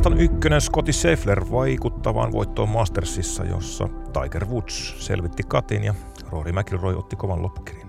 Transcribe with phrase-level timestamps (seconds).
[0.00, 5.94] Maailmanlistan ykkönen Scotty Scheffler vaikuttavaan voittoon Mastersissa, jossa Tiger Woods selvitti katin ja
[6.28, 7.86] Rory McIlroy otti kovan loppukirin.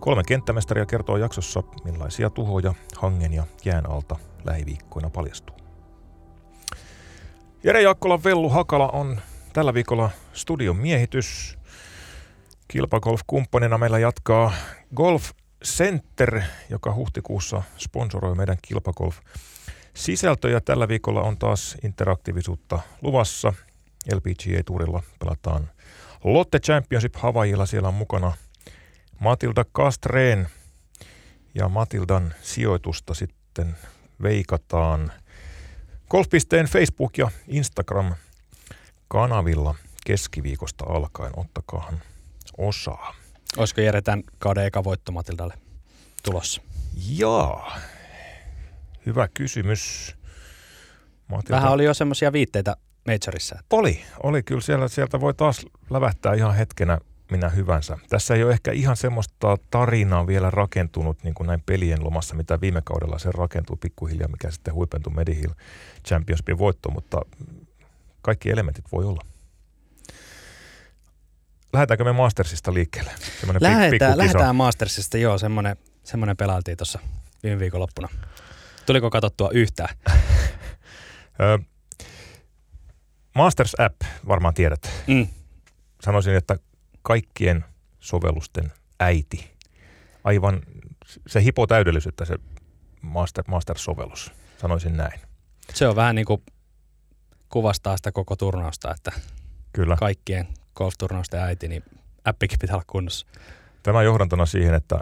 [0.00, 5.56] Kolme kenttämestaria kertoo jaksossa, millaisia tuhoja hangen ja jään alta lähiviikkoina paljastuu.
[7.64, 9.20] Jere Jaakkola Vellu Hakala on
[9.52, 11.58] tällä viikolla studion miehitys.
[12.68, 14.52] Kilpagolf-kumppanina meillä jatkaa
[14.96, 15.30] Golf
[15.64, 19.16] Center, joka huhtikuussa sponsoroi meidän kilpagolf
[19.94, 20.60] sisältöjä.
[20.60, 23.52] Tällä viikolla on taas interaktiivisuutta luvassa.
[24.14, 25.70] LPGA-tuurilla pelataan
[26.24, 27.66] Lotte Championship Havaijilla.
[27.66, 28.32] Siellä on mukana
[29.20, 30.48] Matilda Kastreen
[31.54, 33.76] ja Matildan sijoitusta sitten
[34.22, 35.12] veikataan
[36.10, 39.74] Golfpisteen Facebook- ja Instagram-kanavilla
[40.06, 41.38] keskiviikosta alkaen.
[41.38, 42.00] Ottakaahan
[42.58, 43.14] osaa.
[43.56, 45.54] Olisiko Jere tämän kauden eka voitto Matildalle
[46.22, 46.62] tulossa?
[47.08, 47.78] Jaa,
[49.06, 50.14] hyvä kysymys.
[51.28, 51.56] Matilda...
[51.56, 53.58] Vähän oli jo semmoisia viitteitä Majorissa.
[53.70, 54.60] Oli, oli kyllä.
[54.60, 56.98] Siellä, sieltä voi taas lävähtää ihan hetkenä
[57.30, 57.98] minä hyvänsä.
[58.08, 62.60] Tässä ei ole ehkä ihan semmoista tarinaa vielä rakentunut niin kuin näin pelien lomassa, mitä
[62.60, 65.52] viime kaudella se rakentuu pikkuhiljaa, mikä sitten huipentui Medihill
[66.06, 67.20] Championshipin voitto, mutta
[68.22, 69.20] kaikki elementit voi olla.
[71.72, 73.10] Lähdetäänkö me Mastersista liikkeelle?
[73.60, 76.98] Lähdetään, lähdetään Mastersista, joo, semmoinen, semmoinen pelailtiin tuossa
[77.42, 78.08] viime viikonloppuna.
[78.86, 79.96] Tuliko katsottua yhtään?
[83.34, 84.90] Masters App varmaan tiedät.
[85.06, 85.26] Mm.
[86.02, 86.56] Sanoisin, että
[87.02, 87.64] kaikkien
[88.00, 89.54] sovellusten äiti.
[90.24, 90.62] Aivan,
[91.26, 92.34] se hipo täydellisyyttä se
[93.02, 95.20] Master, Master-sovellus, sanoisin näin.
[95.74, 96.42] Se on vähän niin kuin
[97.48, 99.12] kuvastaa sitä koko turnausta, että
[99.72, 99.96] Kyllä.
[99.96, 101.84] kaikkien golf-turnausten äiti, niin
[102.24, 103.26] appikin pitää olla kunnossa.
[103.84, 105.00] Tämä johdantona siihen, että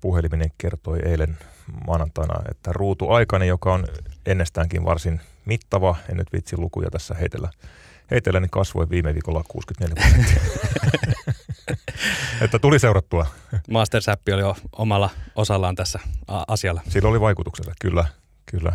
[0.00, 1.38] puheliminen kertoi eilen
[1.86, 3.86] maanantaina, että ruutuaikani, joka on
[4.26, 7.50] ennestäänkin varsin mittava, en nyt vitsi lukuja tässä heitellä,
[8.10, 10.42] heitellä niin kasvoi viime viikolla 64 prosenttia.
[12.44, 13.26] että tuli seurattua.
[13.70, 14.02] Master
[14.34, 15.98] oli jo omalla osallaan tässä
[16.48, 16.80] asialla.
[16.88, 18.04] Sillä oli vaikutuksensa, kyllä,
[18.46, 18.72] kyllä.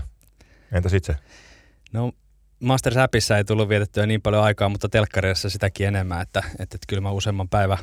[0.72, 1.22] Entä sitten se?
[1.94, 2.12] No
[2.60, 6.86] Master Appissa ei tullut vietettyä niin paljon aikaa, mutta telkkareissa sitäkin enemmän, että, että, että
[6.88, 7.78] kyllä mä useamman päivän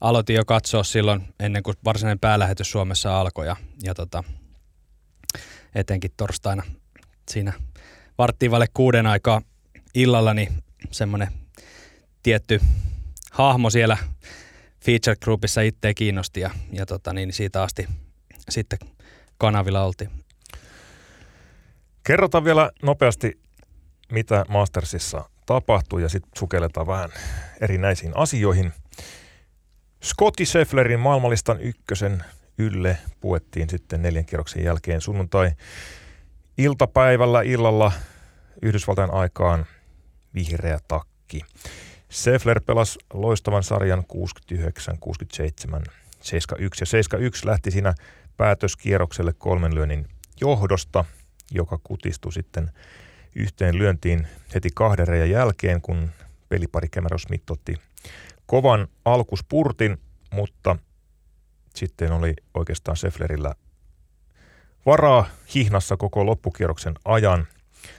[0.00, 4.24] aloitin jo katsoa silloin ennen kuin varsinainen päälähetys Suomessa alkoi ja, ja tota,
[5.74, 6.62] etenkin torstaina
[7.30, 7.52] siinä
[8.18, 9.42] varttiin vaille kuuden aikaa
[9.94, 10.52] illalla, niin
[10.90, 11.28] semmoinen
[12.22, 12.60] tietty
[13.30, 13.96] hahmo siellä
[14.84, 17.88] feature groupissa itse kiinnosti ja, ja tota, niin siitä asti
[18.48, 18.78] sitten
[19.38, 20.10] kanavilla oltiin.
[22.06, 23.40] Kerrotaan vielä nopeasti,
[24.12, 27.10] mitä Mastersissa tapahtui ja sitten sukelletaan vähän
[27.60, 28.72] erinäisiin asioihin.
[30.04, 32.24] Scotty Schefflerin maailmanlistan ykkösen
[32.58, 35.50] ylle puettiin sitten neljän kierroksen jälkeen sunnuntai
[36.58, 37.92] iltapäivällä illalla
[38.62, 39.66] Yhdysvaltain aikaan
[40.34, 41.40] vihreä takki.
[42.08, 45.82] Seffler pelasi loistavan sarjan 69, 67,
[46.20, 47.94] 71 ja 71 lähti siinä
[48.36, 50.08] päätöskierrokselle kolmen lyönnin
[50.40, 51.04] johdosta,
[51.50, 52.70] joka kutistui sitten
[53.34, 56.10] yhteen lyöntiin heti kahden jälkeen, kun
[56.48, 57.74] pelipari Cameron Smith otti
[58.46, 59.98] kovan alkuspurtin,
[60.30, 60.76] mutta
[61.74, 63.54] sitten oli oikeastaan Sefflerillä
[64.86, 67.46] varaa hihnassa koko loppukierroksen ajan.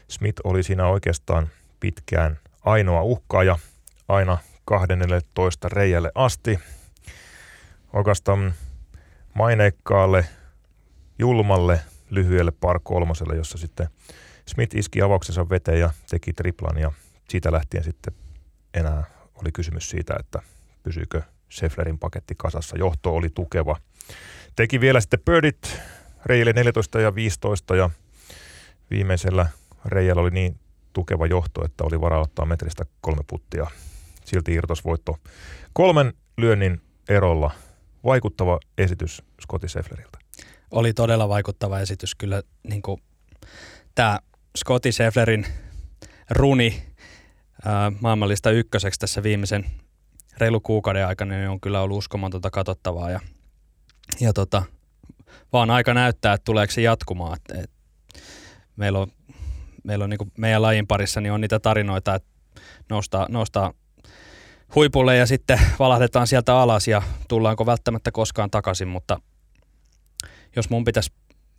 [0.08, 1.50] Smith oli siinä oikeastaan
[1.80, 3.60] pitkään ainoa uhkaaja
[4.08, 6.60] aina 12 reijälle asti.
[7.94, 8.54] Oikeastaan
[9.34, 10.26] maineikkaalle,
[11.20, 13.88] julmalle, lyhyelle par kolmoselle, jossa sitten
[14.46, 16.92] Smith iski avauksensa veteen ja teki triplan ja
[17.30, 18.14] siitä lähtien sitten
[18.74, 20.42] enää oli kysymys siitä, että
[20.84, 21.22] pysyykö
[21.52, 22.78] Schefflerin paketti kasassa.
[22.78, 23.76] Johto oli tukeva.
[24.56, 25.80] Teki vielä sitten birdit
[26.26, 27.90] reille 14 ja 15 ja
[28.92, 29.50] viimeisellä
[29.86, 30.60] reijällä oli niin
[30.94, 33.68] tukeva johto, että oli varaa ottaa metristä kolme puttia.
[34.26, 35.18] Silti irtosvoitto
[35.74, 37.52] kolmen lyönnin erolla.
[38.04, 40.18] Vaikuttava esitys Scotty Scheffleriltä.
[40.72, 42.16] Oli todella vaikuttava esitys.
[42.16, 42.82] Kyllä niin
[43.96, 44.20] tämä
[44.58, 45.46] Scotty Schefflerin
[46.30, 46.84] runi
[47.66, 49.66] ää, maailmallista ykköseksi tässä viimeisen
[50.38, 53.20] reilu kuukauden aikana niin on kyllä ollut uskomatonta katsottavaa ja,
[54.20, 54.64] ja tota,
[55.54, 57.38] vaan aika näyttää, että tuleeko se jatkumaan.
[57.38, 57.72] Et, et,
[58.76, 59.08] meillä on,
[59.84, 62.30] meillä on niin meidän lajin parissa niin on niitä tarinoita, että
[62.90, 63.74] noustaa, noustaa
[64.76, 69.22] huipulle ja sitten valahdetaan sieltä alas ja tullaanko välttämättä koskaan takaisin, mutta
[70.56, 71.12] jos mun pitäisi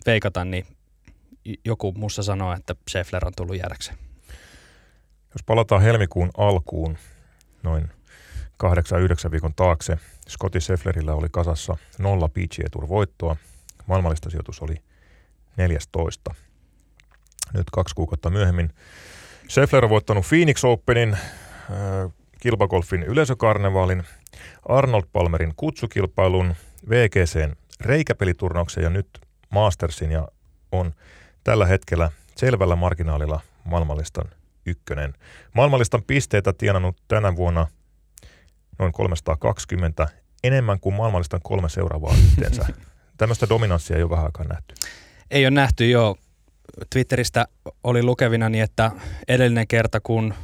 [0.06, 0.66] veikata, niin
[1.64, 4.07] joku musta sanoo, että Scheffler on tullut jäädäkseen.
[5.34, 6.98] Jos palataan helmikuun alkuun,
[7.62, 7.90] noin
[9.28, 9.98] 8-9 viikon taakse,
[10.28, 13.36] Scotty Schefflerillä oli kasassa nolla PGA Tour voittoa.
[13.86, 14.76] Maailmallista sijoitus oli
[15.56, 16.34] 14.
[17.54, 18.72] nyt kaksi kuukautta myöhemmin.
[19.48, 21.20] Scheffler on voittanut Phoenix Openin, äh,
[22.40, 24.04] kilpagolfin yleisökarnevaalin,
[24.68, 26.54] Arnold Palmerin kutsukilpailun,
[26.88, 29.08] VGCn reikäpeliturnauksen ja nyt
[29.50, 30.28] Mastersin ja
[30.72, 30.94] on
[31.44, 34.24] tällä hetkellä selvällä marginaalilla maailmanlistan
[34.68, 35.14] ykkönen.
[35.54, 37.66] Maailmanlistan pisteitä tienannut tänä vuonna
[38.78, 40.08] noin 320
[40.44, 42.66] enemmän kuin maailmanlistan kolme seuraavaa yhteensä.
[43.18, 44.74] Tämmöistä dominanssia ei ole vähän aikaa nähty.
[45.30, 46.16] Ei ole nähty, joo.
[46.90, 47.48] Twitteristä
[47.84, 48.90] oli lukevina niin, että
[49.28, 50.34] edellinen kerta, kun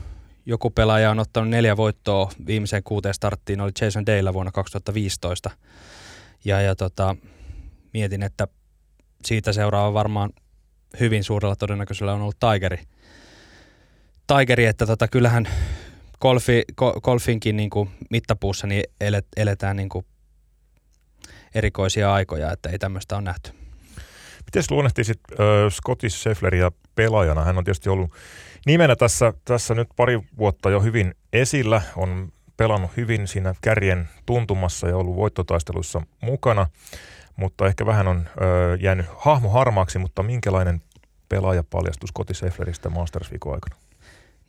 [0.47, 5.51] joku pelaaja on ottanut neljä voittoa viimeiseen kuuteen starttiin, oli Jason Daylla vuonna 2015.
[6.45, 7.17] Ja, ja tota,
[7.93, 8.49] mietin, että
[9.25, 10.31] siitä seuraava varmaan
[11.01, 12.79] hyvin suurella todennäköisellä on ollut Tigeri.
[14.27, 15.49] Tigeri, että tota, kyllähän
[16.21, 16.63] golfi,
[17.03, 20.07] golfinkin niin kuin mittapuussa niin elet, eletään niin kuin
[21.55, 23.51] erikoisia aikoja, että ei tämmöistä ole nähty.
[24.45, 25.37] Miten luonnehtisit äh,
[25.73, 27.45] Scottis Scheffleria pelaajana?
[27.45, 28.11] Hän on tietysti ollut
[28.67, 34.89] nimenä tässä, tässä nyt pari vuotta jo hyvin esillä, on pelannut hyvin siinä kärjen tuntumassa
[34.89, 36.67] ja ollut voittotaisteluissa mukana,
[37.37, 40.83] mutta ehkä vähän on ö, jäänyt hahmo harmaaksi, mutta minkälainen
[41.29, 43.77] pelaaja paljastui Scotty Scheffleristä Masters aikana?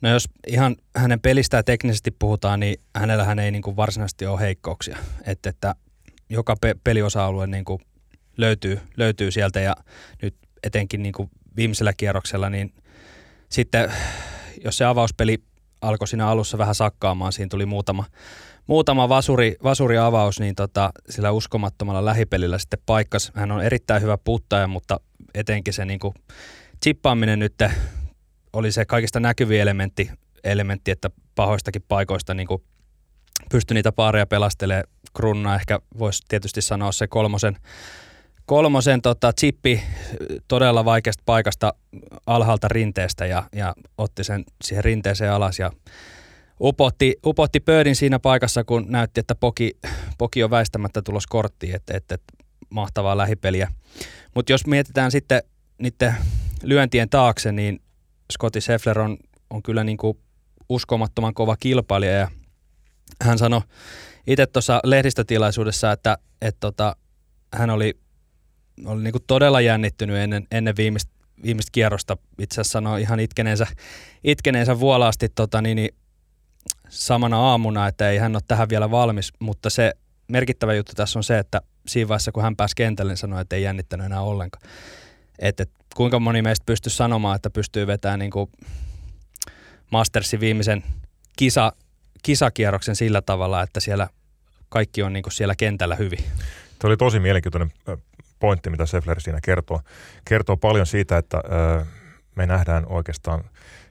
[0.00, 4.96] No jos ihan hänen pelistään teknisesti puhutaan, niin hänellähän ei niin kuin varsinaisesti ole heikkouksia.
[5.26, 5.74] Että, että
[6.28, 7.80] joka pe- peliosa-alue niin kuin
[8.36, 9.76] löytyy, löytyy sieltä ja
[10.22, 12.74] nyt etenkin niin kuin viimeisellä kierroksella, niin
[13.48, 13.92] sitten
[14.64, 15.38] jos se avauspeli
[15.80, 18.04] alkoi siinä alussa vähän sakkaamaan, siinä tuli muutama,
[18.66, 23.32] muutama vasuri, vasuriavaus, niin tota, sillä uskomattomalla lähipelillä sitten paikkas.
[23.34, 25.00] Hän on erittäin hyvä puttaja, mutta
[25.34, 26.14] etenkin se niin kuin
[26.84, 27.54] chippaaminen nyt
[28.56, 30.10] oli se kaikista näkyvin elementti,
[30.44, 32.62] elementti että pahoistakin paikoista niin kuin
[33.50, 34.84] pystyi niitä paareja pelastelemaan.
[35.16, 37.56] Krunna ehkä voisi tietysti sanoa se kolmosen,
[38.46, 39.82] kolmosen tota, chippi
[40.48, 41.74] todella vaikeasta paikasta
[42.26, 45.70] alhaalta rinteestä ja, ja otti sen siihen rinteeseen alas ja
[46.60, 49.78] upotti, upotti pöydin siinä paikassa, kun näytti, että poki,
[50.18, 52.32] poki on väistämättä tulos korttiin, että, että, että
[52.70, 53.72] mahtavaa lähipeliä.
[54.34, 55.42] Mutta jos mietitään sitten
[55.78, 56.14] niiden
[56.62, 57.80] lyöntien taakse, niin
[58.32, 59.16] Scotti Scheffler on,
[59.50, 60.18] on kyllä niin kuin
[60.68, 62.30] uskomattoman kova kilpailija ja
[63.22, 63.60] hän sanoi
[64.26, 66.96] itse tuossa lehdistötilaisuudessa, että, että tota,
[67.54, 67.98] hän oli,
[68.84, 71.12] oli niin kuin todella jännittynyt ennen, ennen viimeistä,
[71.42, 72.16] viimeistä kierrosta.
[72.38, 73.66] Itse asiassa sanoi ihan itkeneensä,
[74.24, 75.94] itkeneensä vuolaasti tota, niin, niin,
[76.88, 79.92] samana aamuna, että ei hän ole tähän vielä valmis, mutta se
[80.28, 83.56] merkittävä juttu tässä on se, että siinä vaiheessa kun hän pääsi kentälle, niin sanoi, että
[83.56, 84.62] ei jännittänyt enää ollenkaan.
[85.38, 88.50] Että et, kuinka moni meistä pystyy sanomaan, että pystyy vetämään niin kuin
[89.90, 90.84] Mastersin viimeisen
[91.36, 91.72] kisa,
[92.22, 94.08] kisakierroksen sillä tavalla, että siellä
[94.68, 96.24] kaikki on niin kuin siellä kentällä hyvin.
[96.78, 97.72] Tuo oli tosi mielenkiintoinen
[98.38, 99.80] pointti, mitä Seffler siinä kertoo.
[100.24, 101.42] Kertoo paljon siitä, että
[102.34, 103.44] me nähdään oikeastaan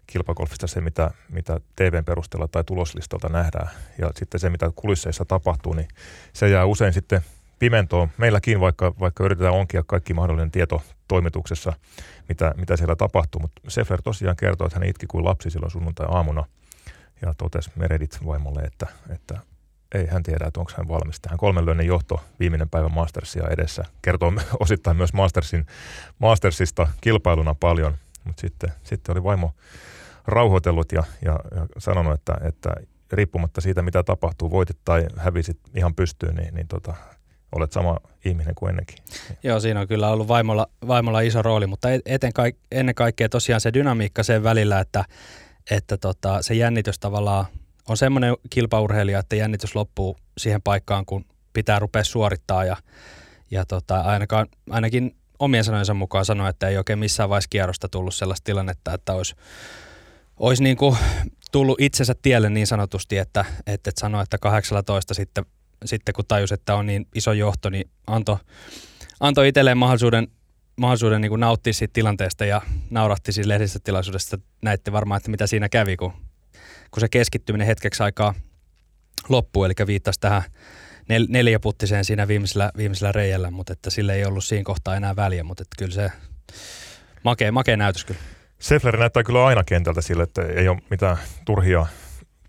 [0.07, 3.69] kilpagolfista se, mitä, mitä TVn perusteella tai tuloslistalta nähdään.
[3.97, 5.87] Ja sitten se, mitä kulisseissa tapahtuu, niin
[6.33, 7.21] se jää usein sitten
[7.59, 11.73] pimentoon meilläkin, vaikka, vaikka yritetään onkia kaikki mahdollinen tieto toimituksessa,
[12.29, 13.41] mitä, mitä siellä tapahtuu.
[13.41, 16.45] Mutta Sefer tosiaan kertoo, että hän itki kuin lapsi silloin sunnuntai-aamuna
[17.21, 19.39] ja totesi Meredit vaimolle, että, että
[19.95, 21.37] ei hän tiedä, että onko hän valmis tähän.
[21.37, 23.85] Kolmen johto viimeinen päivä Mastersia edessä.
[24.01, 25.65] Kertoo osittain myös Mastersin,
[26.19, 29.55] Mastersista kilpailuna paljon, mutta sitten, sitten oli vaimo
[30.27, 32.75] rauhoitellut ja, ja, ja sanonut, että, että
[33.11, 36.95] riippumatta siitä, mitä tapahtuu, voitit tai hävisit ihan pystyyn, niin, niin tota,
[37.55, 38.97] olet sama ihminen kuin ennenkin.
[39.43, 43.61] Joo, siinä on kyllä ollut vaimolla, vaimolla iso rooli, mutta eten kaik, ennen kaikkea tosiaan
[43.61, 45.05] se dynamiikka sen välillä, että,
[45.71, 47.45] että tota, se jännitys tavallaan
[47.89, 52.77] on semmoinen kilpaurheilija, että jännitys loppuu siihen paikkaan, kun pitää rupea suorittaa ja,
[53.51, 58.15] ja tota, ainakaan, ainakin omien sanojensa mukaan sanoi, että ei oikein missään vaiheessa kierrosta tullut
[58.15, 59.35] sellaista tilannetta, että olisi,
[60.37, 60.97] olisi niin kuin
[61.51, 65.45] tullut itsensä tielle niin sanotusti, että, että, että sanoi, että 18 sitten
[65.85, 68.37] sitten kun tajus, että on niin iso johto, niin antoi
[69.19, 70.27] anto itselleen mahdollisuuden,
[70.75, 74.37] mahdollisuuden niin nauttia siitä tilanteesta ja nauratti siis lehdistötilaisuudesta.
[74.61, 76.13] Näitte varmaan, että mitä siinä kävi, kun,
[76.91, 78.33] kun se keskittyminen hetkeksi aikaa
[79.29, 80.43] loppuu, eli viittasi tähän
[81.09, 85.43] nel, neljäputtiseen siinä viimeisellä, viimeisellä reijällä, mutta että sille ei ollut siinä kohtaa enää väliä,
[85.43, 86.11] mutta että kyllä se
[87.23, 88.19] makea, makea näytös kyllä.
[88.59, 91.85] Seffler näyttää kyllä aina kentältä sille, että ei ole mitään turhia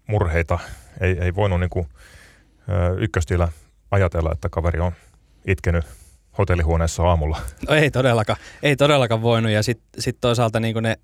[0.07, 0.59] murheita,
[1.01, 1.89] ei, ei voinut niin kuin
[2.99, 3.49] ykköstillä
[3.91, 4.93] ajatella, että kaveri on
[5.47, 5.85] itkenyt
[6.39, 7.41] hotellihuoneessa aamulla.
[7.69, 10.97] No ei todellakaan, ei todellakaan voinut ja sitten sit toisaalta niin ne,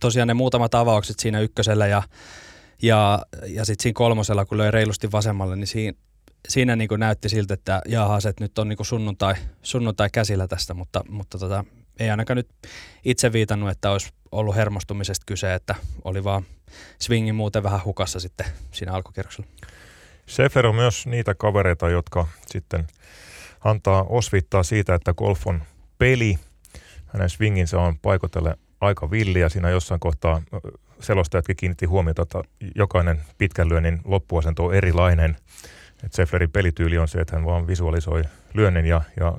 [0.00, 2.02] tosiaan ne muutamat avaukset siinä ykkösellä ja,
[2.82, 5.98] ja, ja sitten siinä kolmosella, kun löi reilusti vasemmalle, niin siinä,
[6.48, 11.04] siinä niin näytti siltä, että jahas, että nyt on niin sunnuntai, sunnuntai käsillä tästä, mutta,
[11.08, 11.64] mutta tota,
[12.00, 12.48] ei ainakaan nyt
[13.04, 16.42] itse viitannut, että olisi ollut hermostumisesta kyse, että oli vaan
[17.00, 19.50] swingi muuten vähän hukassa sitten siinä alkukierroksella.
[20.28, 22.86] Scheffler on myös niitä kavereita, jotka sitten
[23.64, 25.62] antaa osvittaa siitä, että golf on
[25.98, 26.38] peli.
[27.06, 29.48] Hänen swinginsä on paikotelle aika villiä.
[29.48, 30.42] Siinä jossain kohtaa
[31.00, 32.42] selostajatkin kiinnitti huomiota, että
[32.74, 35.36] jokainen pitkän lyönnin loppuasento on erilainen.
[36.04, 38.22] Et Schefflerin pelityyli on se, että hän vaan visualisoi
[38.54, 39.38] lyönnin ja, ja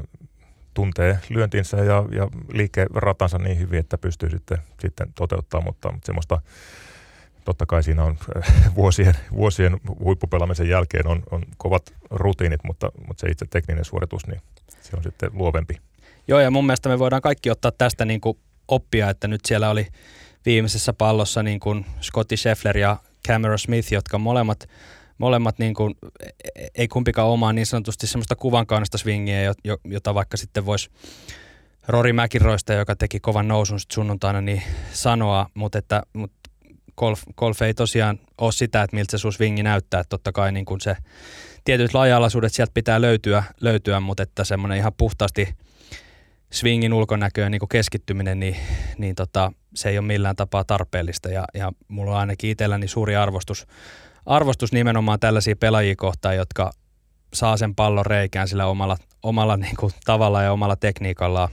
[0.73, 6.05] tuntee lyöntinsä ja, ja liikkeen ratansa niin hyvin, että pystyy sitten, sitten toteuttamaan, mutta, mutta
[6.05, 6.41] semmoista
[7.49, 8.17] totta kai siinä on
[8.75, 14.41] vuosien, vuosien huippupelaamisen jälkeen on, on kovat rutiinit, mutta, mutta se itse tekninen suoritus, niin
[14.81, 15.77] se on sitten luovempi.
[16.27, 18.37] Joo, ja mun mielestä me voidaan kaikki ottaa tästä niin kuin
[18.67, 19.87] oppia, että nyt siellä oli
[20.45, 24.69] viimeisessä pallossa niin kuin Scotty Scheffler ja Cameron Smith, jotka molemmat,
[25.17, 25.95] molemmat niin kuin,
[26.75, 29.53] ei kumpikaan omaa niin sanotusti semmoista kuvankaunista swingiä,
[29.83, 30.89] jota vaikka sitten voisi
[31.87, 36.38] Rory McIlroysta, joka teki kovan nousun sunnuntaina, niin sanoa, mutta että mutta
[36.99, 39.99] golf, golf ei tosiaan ole sitä, että miltä se sun swingi näyttää.
[39.99, 40.97] Että totta kai niin kuin se
[41.65, 45.55] tietyt laajalaisuudet sieltä pitää löytyä, löytyä mutta että semmoinen ihan puhtaasti
[46.53, 48.55] swingin ulkonäköön niin kuin keskittyminen, niin,
[48.97, 51.29] niin tota, se ei ole millään tapaa tarpeellista.
[51.29, 53.67] Ja, ja mulla on ainakin itselläni suuri arvostus,
[54.25, 56.71] arvostus nimenomaan tällaisia pelaajia kohtaan, jotka
[57.33, 61.49] saa sen pallon reikään sillä omalla, omalla niin kuin, tavalla ja omalla tekniikallaan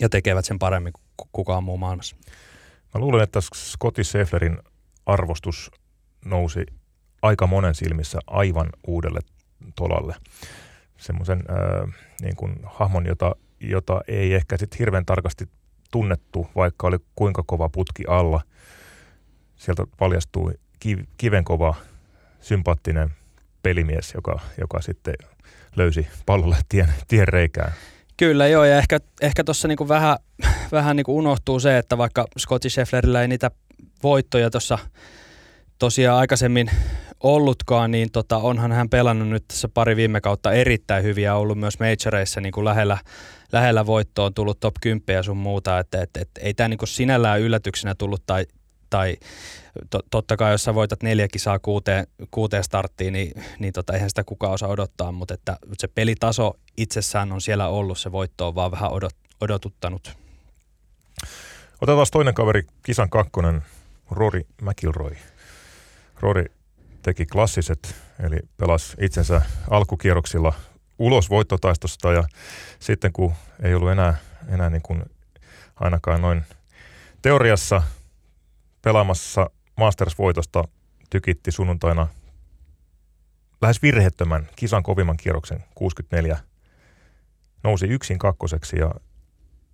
[0.00, 2.16] ja tekevät sen paremmin kuin kukaan muu maailmassa.
[2.94, 4.58] Mä luulen, että Scotty Sefflerin
[5.06, 5.70] arvostus
[6.24, 6.66] nousi
[7.22, 9.20] aika monen silmissä aivan uudelle
[9.74, 10.14] tolalle.
[10.96, 15.48] Semmoisen äh, niin kuin hahmon, jota, jota ei ehkä sit hirveän tarkasti
[15.90, 18.40] tunnettu, vaikka oli kuinka kova putki alla.
[19.56, 21.74] Sieltä paljastui kiv, kivenkova,
[22.40, 23.10] sympaattinen
[23.62, 25.14] pelimies, joka, joka sitten
[25.76, 27.72] löysi pallolle tien, tien reikään.
[28.18, 30.16] Kyllä joo, ja ehkä, ehkä tuossa niinku vähän,
[30.72, 33.50] vähän niinku unohtuu se, että vaikka Scotty Schefflerillä ei niitä
[34.02, 34.78] voittoja tuossa
[35.78, 36.70] tosiaan aikaisemmin
[37.20, 41.78] ollutkaan, niin tota, onhan hän pelannut nyt tässä pari viime kautta erittäin hyviä, ollut myös
[41.78, 42.98] majoreissa niin kuin lähellä,
[43.52, 46.88] lähellä voittoon, tullut top 10 ja sun muuta, että et, et, ei tämä niin kuin
[46.88, 48.46] sinällään yllätyksenä tullut tai,
[48.90, 49.16] tai
[49.90, 54.08] to, totta kai jos sä voitat neljä kisaa kuuteen, kuuteen starttiin, niin, niin tota, eihän
[54.08, 58.54] sitä kukaan osaa odottaa, mutta että se pelitaso itsessään on siellä ollut, se voitto on
[58.54, 60.16] vaan vähän odot, odotuttanut.
[61.80, 63.62] Otetaan toinen kaveri, kisan kakkonen,
[64.10, 65.16] Rory McIlroy.
[66.20, 66.44] Rory
[67.02, 67.94] teki klassiset,
[68.26, 70.52] eli pelasi itsensä alkukierroksilla
[70.98, 72.24] ulos voittotaistosta ja
[72.78, 74.16] sitten kun ei ollut enää,
[74.48, 75.02] enää niin kuin
[75.80, 76.44] ainakaan noin
[77.22, 77.82] teoriassa
[78.82, 80.64] pelaamassa Masters-voitosta
[81.10, 82.08] tykitti sunnuntaina
[83.62, 86.38] lähes virhettömän kisan kovimman kierroksen 64.
[87.62, 88.94] Nousi yksin kakkoseksi ja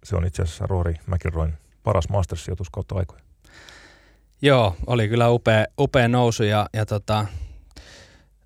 [0.04, 3.22] se on itse asiassa Rory McIlroyn paras Masters-sijoitus kautta aikoja.
[4.42, 7.26] Joo, oli kyllä upea, upea nousu ja, ja tota,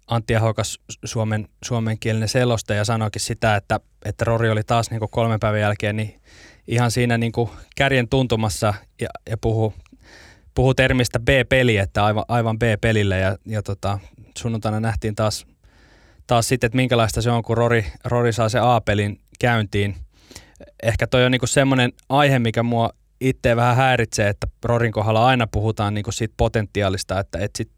[0.07, 5.61] Antti Ahokas suomen, suomenkielinen selostaja sanoikin sitä, että, että Rori oli taas niin kolmen päivän
[5.61, 6.21] jälkeen niin
[6.67, 7.33] ihan siinä niin
[7.77, 9.75] kärjen tuntumassa ja, ja puhu,
[10.59, 13.99] puhu termistä B-peli, että aivan, aivan B-pelille ja, ja tota,
[14.39, 15.47] sunnuntaina nähtiin taas,
[16.27, 19.97] taas sitten, että minkälaista se on, kun Rori, Rori saa se A-pelin käyntiin.
[20.83, 25.47] Ehkä toi on niin semmoinen aihe, mikä mua itse vähän häiritsee, että Rorin kohdalla aina
[25.47, 27.71] puhutaan niin siitä potentiaalista, että, että sit,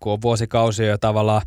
[0.00, 1.42] kun on vuosikausia jo tavallaan,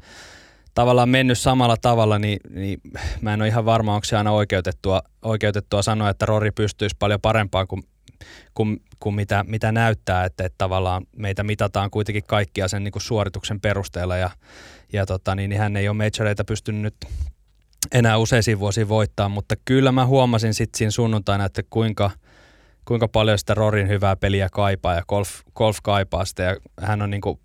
[0.74, 2.82] tavallaan mennyt samalla tavalla, niin, niin
[3.22, 7.22] mä en ole ihan varma, onko se aina oikeutettua, oikeutettua sanoa, että Rori pystyisi paljon
[7.22, 7.84] parempaan kuin,
[8.54, 13.02] kuin, kuin mitä, mitä näyttää, että, että tavallaan meitä mitataan kuitenkin kaikkia sen niin kuin
[13.02, 14.30] suorituksen perusteella ja,
[14.94, 16.96] ja tota, niin, niin hän ei ole majoreita pystynyt nyt
[17.92, 22.12] enää useisiin vuosiin voittaa, mutta kyllä mä huomasin sitten siinä sunnuntaina, että kuinka–
[22.88, 26.44] kuinka paljon sitä Rorin hyvää peliä kaipaa ja golf, golf kaipaa sitä.
[26.44, 27.40] Ja hän on niin kuin,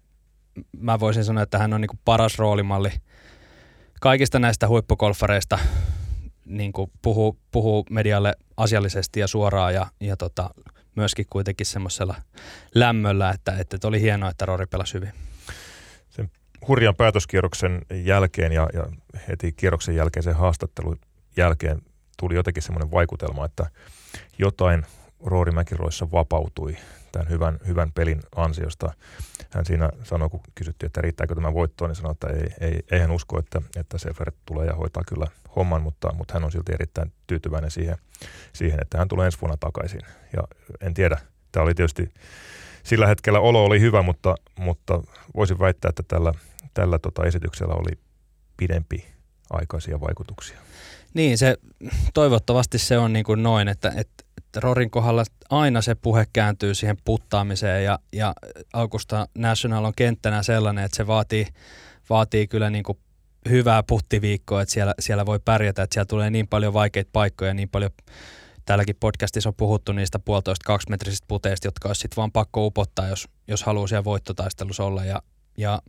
[0.76, 2.92] mä voisin sanoa, että hän on niin kuin paras roolimalli
[4.00, 5.58] kaikista näistä huippugolfareista.
[6.44, 10.50] Niin kuin puhuu, puhuu medialle asiallisesti ja suoraan ja, ja tota,
[10.94, 12.14] myöskin kuitenkin semmoisella
[12.74, 15.12] lämmöllä, että, että oli hienoa, että Rory pelasi hyvin.
[16.10, 16.30] Sen
[16.68, 18.86] hurjan päätöskierroksen jälkeen ja, ja
[19.28, 20.98] heti kierroksen jälkeen sen haastattelun
[21.36, 21.82] jälkeen
[22.18, 23.66] tuli jotenkin semmoinen vaikutelma, että
[24.38, 24.86] jotain
[25.24, 26.76] Roori Mäkiroissa vapautui
[27.12, 28.92] tämän hyvän, hyvän pelin ansiosta.
[29.50, 33.00] Hän siinä sanoi, kun kysyttiin, että riittääkö tämä voittoon, niin sanoi, että ei, ei, ei
[33.00, 36.72] hän usko, että, että Sefer tulee ja hoitaa kyllä homman, mutta, mutta hän on silti
[36.72, 37.96] erittäin tyytyväinen siihen,
[38.52, 40.00] siihen, että hän tulee ensi vuonna takaisin.
[40.36, 40.42] Ja
[40.80, 41.20] en tiedä,
[41.52, 42.08] tämä oli tietysti,
[42.82, 45.02] sillä hetkellä olo oli hyvä, mutta, mutta
[45.36, 46.32] voisin väittää, että tällä,
[46.74, 47.98] tällä tota esityksellä oli
[48.56, 49.06] pidempi
[49.50, 50.58] aikaisia vaikutuksia.
[51.14, 51.56] Niin, se,
[52.14, 54.24] toivottavasti se on niin kuin noin, että, että
[54.56, 58.34] Rorin kohdalla aina se puhe kääntyy siihen puttaamiseen ja, ja
[58.72, 61.46] Augusta National on kenttänä sellainen, että se vaatii,
[62.10, 62.98] vaatii kyllä niin kuin
[63.50, 67.68] hyvää puttiviikkoa, että siellä, siellä voi pärjätä, että siellä tulee niin paljon vaikeita paikkoja, niin
[67.68, 67.90] paljon
[68.64, 73.28] täälläkin podcastissa on puhuttu niistä puolitoista kaksimetrisistä puteista, jotka olisi sitten vaan pakko upottaa, jos,
[73.48, 75.04] jos haluaa siellä voittotaistelussa olla.
[75.04, 75.22] Ja,
[75.56, 75.82] ja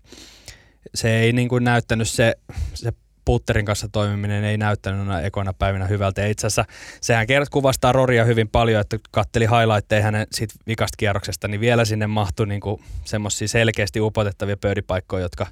[0.96, 2.36] se ei niin kuin näyttänyt se,
[2.74, 2.92] se
[3.26, 6.22] putterin kanssa toimiminen ei näyttänyt ekoina päivinä hyvältä.
[6.22, 6.66] Ja itse asiassa
[7.02, 11.86] sehän kerrot kuvastaa Roria hyvin paljon, että katteli highlightteja hänen siitä vikasta kierroksesta, niin vielä
[11.86, 12.62] sinne mahtui niin
[13.06, 15.48] semmoisia selkeästi upotettavia pöydipaikkoja, jotka,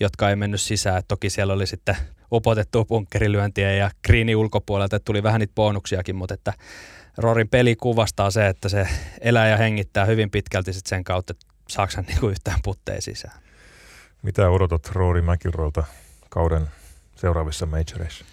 [0.00, 0.98] jotka ei mennyt sisään.
[0.98, 1.96] Et toki siellä oli sitten
[2.32, 6.52] upotettua bunkkerilyöntiä ja kriini ulkopuolelta, että tuli vähän niitä bonuksiakin, mutta että
[7.16, 8.88] Rorin peli kuvastaa se, että se
[9.20, 13.40] elää ja hengittää hyvin pitkälti sit sen kautta, että saako niinku yhtään putteja sisään.
[14.22, 15.84] Mitä odotat Rory McIlroylta
[16.28, 16.66] kauden
[17.16, 18.24] seuraavissa majoreissa?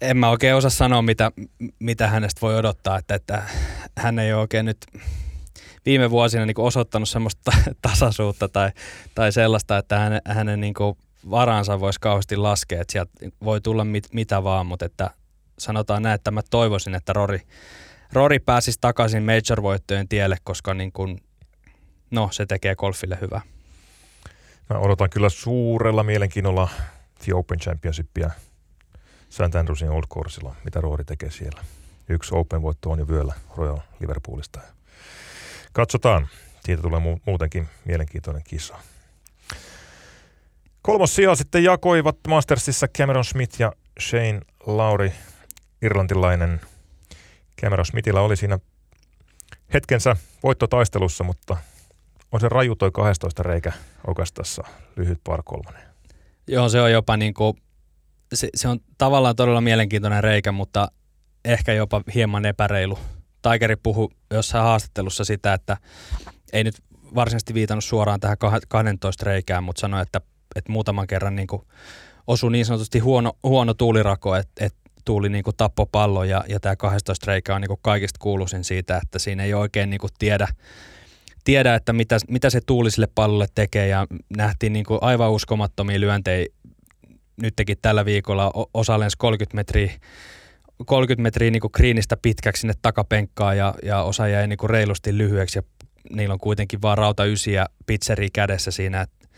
[0.00, 1.32] En mä oikein osaa sanoa, mitä,
[1.78, 3.42] mitä hänestä voi odottaa, että, että
[3.98, 4.86] hän ei ole oikein nyt
[5.86, 8.70] viime vuosina niin osoittanut semmoista tasaisuutta tai,
[9.14, 10.74] tai sellaista, että hänen, hänen niin
[11.30, 13.12] varansa voisi kauheasti laskea, että sieltä
[13.44, 15.10] voi tulla mit, mitä vaan, mutta että
[15.58, 17.40] sanotaan näin, että mä toivoisin, että Rori,
[18.12, 21.22] Rori pääsisi takaisin major-voittojen tielle, koska niin kuin,
[22.10, 23.40] no, se tekee golfille hyvää.
[24.70, 26.68] Mä odotan kyllä suurella mielenkiinnolla
[27.24, 28.30] The Open Championshipia
[29.30, 29.54] St.
[29.54, 31.64] Andrewsin Old Coursella, mitä Roori tekee siellä.
[32.08, 34.60] Yksi Open-voitto on jo vyöllä Royal Liverpoolista.
[35.72, 36.28] Katsotaan.
[36.64, 38.76] Siitä tulee mu- muutenkin mielenkiintoinen kisa.
[40.82, 45.12] Kolmos sija sitten jakoivat Mastersissa Cameron Smith ja Shane Lauri,
[45.82, 46.60] irlantilainen.
[47.62, 48.58] Cameron Smithillä oli siinä
[49.74, 51.56] hetkensä voittotaistelussa, mutta
[52.32, 53.72] on se raju toi 12 reikä
[54.06, 54.64] okastassa
[54.96, 55.82] lyhyt par kolmonen.
[56.46, 57.56] Joo, se on jopa niin kuin,
[58.34, 60.88] se, se on tavallaan todella mielenkiintoinen reikä, mutta
[61.44, 62.98] ehkä jopa hieman epäreilu.
[63.42, 65.76] Tigeri puhui jossain haastattelussa sitä, että
[66.52, 66.74] ei nyt
[67.14, 68.36] varsinaisesti viitannut suoraan tähän
[68.68, 70.20] 12 reikään, mutta sanoi, että,
[70.56, 71.62] että muutaman kerran niin kuin
[72.26, 76.60] osui niin sanotusti huono, huono tuulirako, että, että tuuli niin kuin tappo pallo ja, ja
[76.60, 80.10] tämä 12 reikä on niin kuin kaikista kuuluisin siitä, että siinä ei oikein niin kuin
[80.18, 80.48] tiedä,
[81.44, 86.00] tiedä, että mitä, mitä se tuuli sille pallolle tekee ja nähtiin niin kuin aivan uskomattomia
[86.00, 86.46] lyöntejä.
[87.42, 89.92] Nytkin tällä viikolla osa lensi 30 metriä
[90.86, 95.18] 30 metriä niin kuin kriinistä pitkäksi sinne takapenkkaan ja, ja osa jäi niin kuin reilusti
[95.18, 95.62] lyhyeksi ja
[96.10, 99.28] niillä on kuitenkin vaan rauta ysiä pizzeri kädessä siinä, että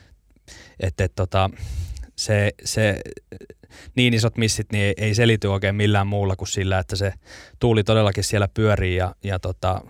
[0.81, 1.51] et, et, tota,
[2.17, 3.01] se, se,
[3.97, 7.13] niin isot missit niin ei, ei selity oikein millään muulla kuin sillä, että se
[7.59, 9.81] tuuli todellakin siellä pyörii ja, ja tota,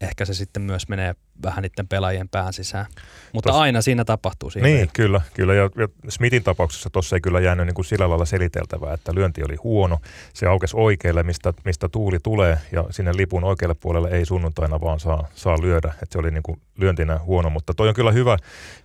[0.00, 2.86] ehkä se sitten myös menee vähän niiden pelaajien pään sisään.
[3.32, 4.50] Mutta Tos, aina siinä tapahtuu.
[4.50, 5.20] Siinä niin, kyllä.
[5.34, 5.54] kyllä.
[5.54, 9.42] Ja, ja Smithin tapauksessa tuossa ei kyllä jäänyt niin kuin sillä lailla seliteltävää, että lyönti
[9.44, 9.98] oli huono.
[10.34, 15.00] Se aukesi oikealle, mistä, mistä tuuli tulee, ja sinne lipun oikealle puolelle ei sunnuntaina vaan
[15.00, 15.88] saa, saa lyödä.
[15.88, 18.36] Että se oli niin kuin lyöntinä huono, mutta toi on kyllä hyvä,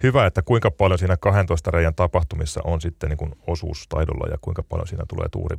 [0.04, 4.38] hyvä, että kuinka paljon siinä 12 reijän tapahtumissa on sitten niin kuin osuus taidolla ja
[4.42, 5.58] kuinka paljon siinä tulee tuuri,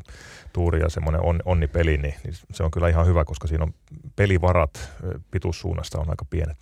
[0.52, 3.74] tuuri ja semmoinen on, onnipeli, niin, niin se on kyllä ihan hyvä, koska siinä on
[4.16, 4.90] pelivarat
[5.30, 6.57] pituussuunnasta on aika pienet.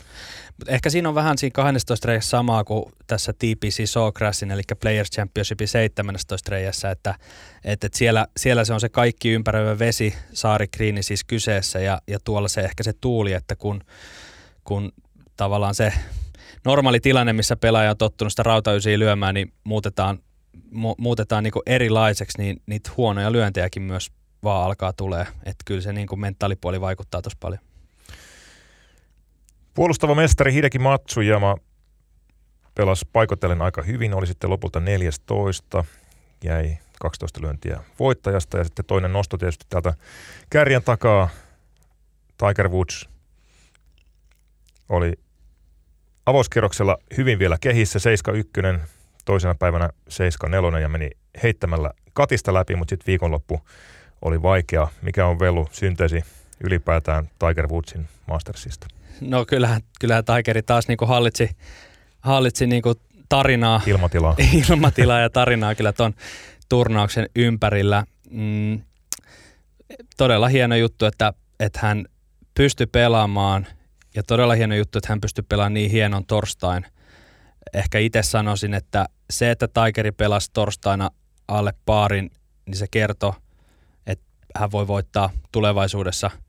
[0.69, 5.69] Ehkä siinä on vähän siinä 12 reijässä samaa kuin tässä TPC Sawgrassin, eli Players Championshipin
[5.69, 7.15] 17 reijässä, että,
[7.65, 12.19] että, että siellä, siellä, se on se kaikki ympäröivä vesi, saarikriini siis kyseessä ja, ja
[12.25, 13.81] tuolla se ehkä se tuuli, että kun,
[14.65, 14.93] kun
[15.37, 15.93] tavallaan se
[16.65, 20.19] normaali tilanne, missä pelaaja on tottunut sitä rautaysiä lyömään, niin muutetaan,
[20.57, 24.11] mu- muutetaan niin erilaiseksi, niin niitä huonoja lyöntejäkin myös
[24.43, 25.27] vaan alkaa tulee.
[25.37, 27.61] Että kyllä se niin kuin mentaalipuoli vaikuttaa tosi paljon.
[29.75, 31.57] Puolustava mestari Hideki Matsujama
[32.75, 35.85] pelasi paikotellen aika hyvin, oli sitten lopulta 14,
[36.45, 39.95] jäi 12 lyöntiä voittajasta ja sitten toinen nosto tietysti täältä
[40.51, 41.29] kärjen takaa
[42.39, 43.09] Tiger Woods
[44.89, 45.13] oli
[46.27, 47.99] avauskierroksella hyvin vielä kehissä,
[48.79, 48.79] 7-1,
[49.25, 49.91] toisena päivänä
[50.77, 51.11] 7-4 ja meni
[51.43, 53.61] heittämällä katista läpi, mutta sitten viikonloppu
[54.23, 54.89] oli vaikea.
[55.03, 56.25] Mikä on Velu synteesi
[56.65, 58.87] ylipäätään Tiger Woodsin Mastersista?
[59.29, 61.51] No kyllähän, kyllähän Tigeri taas niinku hallitsi,
[62.21, 62.95] hallitsi niinku
[63.29, 63.81] tarinaa.
[63.87, 64.37] Ilmatilaa.
[64.71, 66.15] ilmatilaa ja tarinaa kyllä ton
[66.69, 68.05] turnauksen ympärillä.
[68.31, 68.81] Mm,
[70.17, 72.05] todella hieno juttu, että, että hän
[72.55, 73.67] pystyi pelaamaan
[74.15, 76.87] ja todella hieno juttu, että hän pystyi pelaamaan niin hienon torstain.
[77.75, 81.11] Ehkä itse sanoisin, että se, että Tigeri pelasi torstaina
[81.49, 82.31] alle paarin,
[82.67, 83.35] niin se kertoo,
[84.07, 86.31] että hän voi voittaa tulevaisuudessa–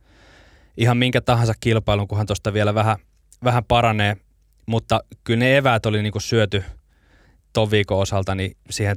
[0.77, 2.97] ihan minkä tahansa kilpailun, kunhan tuosta vielä vähän,
[3.43, 4.17] vähän paranee.
[4.65, 6.63] Mutta kyllä ne eväät oli niinku syöty
[7.53, 8.95] ton viikon osalta niin siihen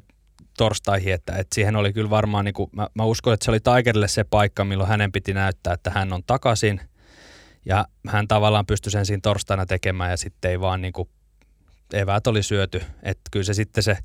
[0.56, 3.60] torstaihin, että, että siihen oli kyllä varmaan, niin kuin, mä, mä uskon, että se oli
[3.60, 6.80] Tigerille se paikka, milloin hänen piti näyttää, että hän on takaisin.
[7.64, 11.08] Ja hän tavallaan pystyi sen siinä torstaina tekemään ja sitten ei vaan niin kuin,
[11.92, 12.82] eväät oli syöty.
[13.02, 13.98] Että kyllä se sitten se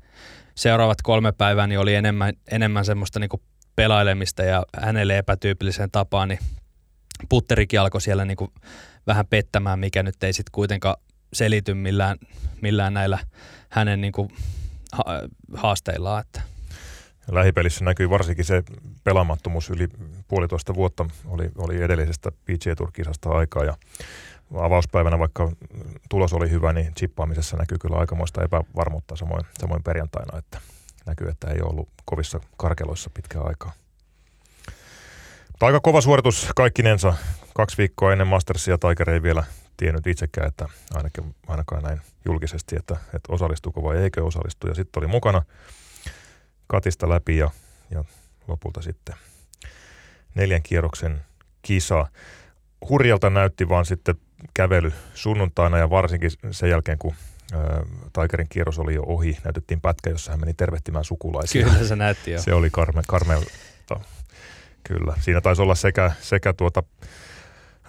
[0.54, 3.42] seuraavat kolme päivää niin oli enemmän, enemmän semmoista niin kuin
[3.76, 6.38] pelailemista ja hänelle epätyypilliseen tapaan, niin
[7.32, 8.50] putterikin alkoi siellä niin kuin
[9.06, 10.96] vähän pettämään, mikä nyt ei sitten kuitenkaan
[11.32, 12.18] selity millään,
[12.60, 13.18] millään näillä
[13.68, 14.28] hänen niin kuin
[15.54, 16.20] haasteillaan.
[16.20, 16.42] Että.
[17.30, 18.62] Lähipelissä näkyy varsinkin se
[19.04, 19.88] pelaamattomuus yli
[20.28, 23.76] puolitoista vuotta oli, oli edellisestä PGA Tour-kisasta aikaa ja
[24.54, 25.52] avauspäivänä, vaikka
[26.08, 30.60] tulos oli hyvä, niin chippaamisessa näkyy kyllä aikamoista epävarmuutta samoin, samoin perjantaina, että
[31.06, 33.72] näkyy, että ei ollut kovissa karkeloissa pitkään aikaa.
[35.62, 37.14] Mutta aika kova suoritus kaikkinensa.
[37.54, 39.44] Kaksi viikkoa ennen Mastersia Tiger ei vielä
[39.76, 44.68] tiennyt itsekään, että ainakin, ainakaan näin julkisesti, että, että osallistuuko vai eikö osallistu.
[44.68, 45.42] Ja sitten oli mukana
[46.66, 47.50] katista läpi ja,
[47.90, 48.04] ja
[48.48, 49.14] lopulta sitten
[50.34, 51.22] neljän kierroksen
[51.62, 52.06] kisa.
[52.88, 54.14] Hurjalta näytti vaan sitten
[54.54, 57.14] kävely sunnuntaina ja varsinkin sen jälkeen, kun
[58.12, 61.64] Tigerin kierros oli jo ohi, näytettiin pätkä, jossa hän meni tervehtimään sukulaisia.
[61.64, 62.42] Kyllä se näytti jo.
[62.42, 63.50] Se oli karme, karmelta.
[64.92, 65.14] Kyllä.
[65.20, 66.82] Siinä taisi olla sekä, sekä tuota,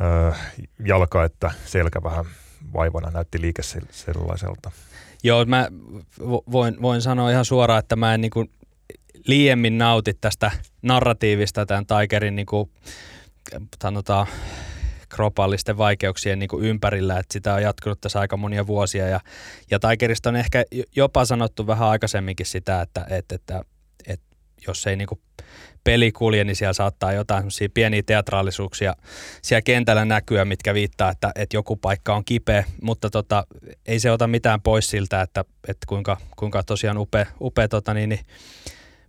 [0.02, 0.54] äh,
[0.86, 2.26] jalka että selkä vähän
[2.74, 3.62] vaivana, näytti liike
[3.92, 4.72] sellaiselta.
[5.24, 5.68] Joo, mä
[6.52, 8.50] voin, voin sanoa ihan suoraan, että mä en niin kuin
[9.28, 12.70] liiemmin nauti tästä narratiivista tämän Tigerin niin kuin,
[13.84, 14.28] sanotaan,
[15.10, 19.20] kropallisten vaikeuksien niin kuin ympärillä, että sitä on jatkunut tässä aika monia vuosia ja,
[19.72, 20.64] ja Tigerista on ehkä
[20.96, 23.62] jopa sanottu vähän aikaisemminkin sitä, että, että, että
[24.68, 25.20] jos ei niin kuin
[25.84, 28.96] peli kulje, niin siellä saattaa jotain pieniä teatraalisuuksia
[29.42, 33.48] siellä kentällä näkyä, mitkä viittaa, että, että joku paikka on kipeä, mutta tota,
[33.86, 38.10] ei se ota mitään pois siltä, että, että kuinka, kuinka tosiaan upea, upea tota niin,
[38.10, 38.26] niin,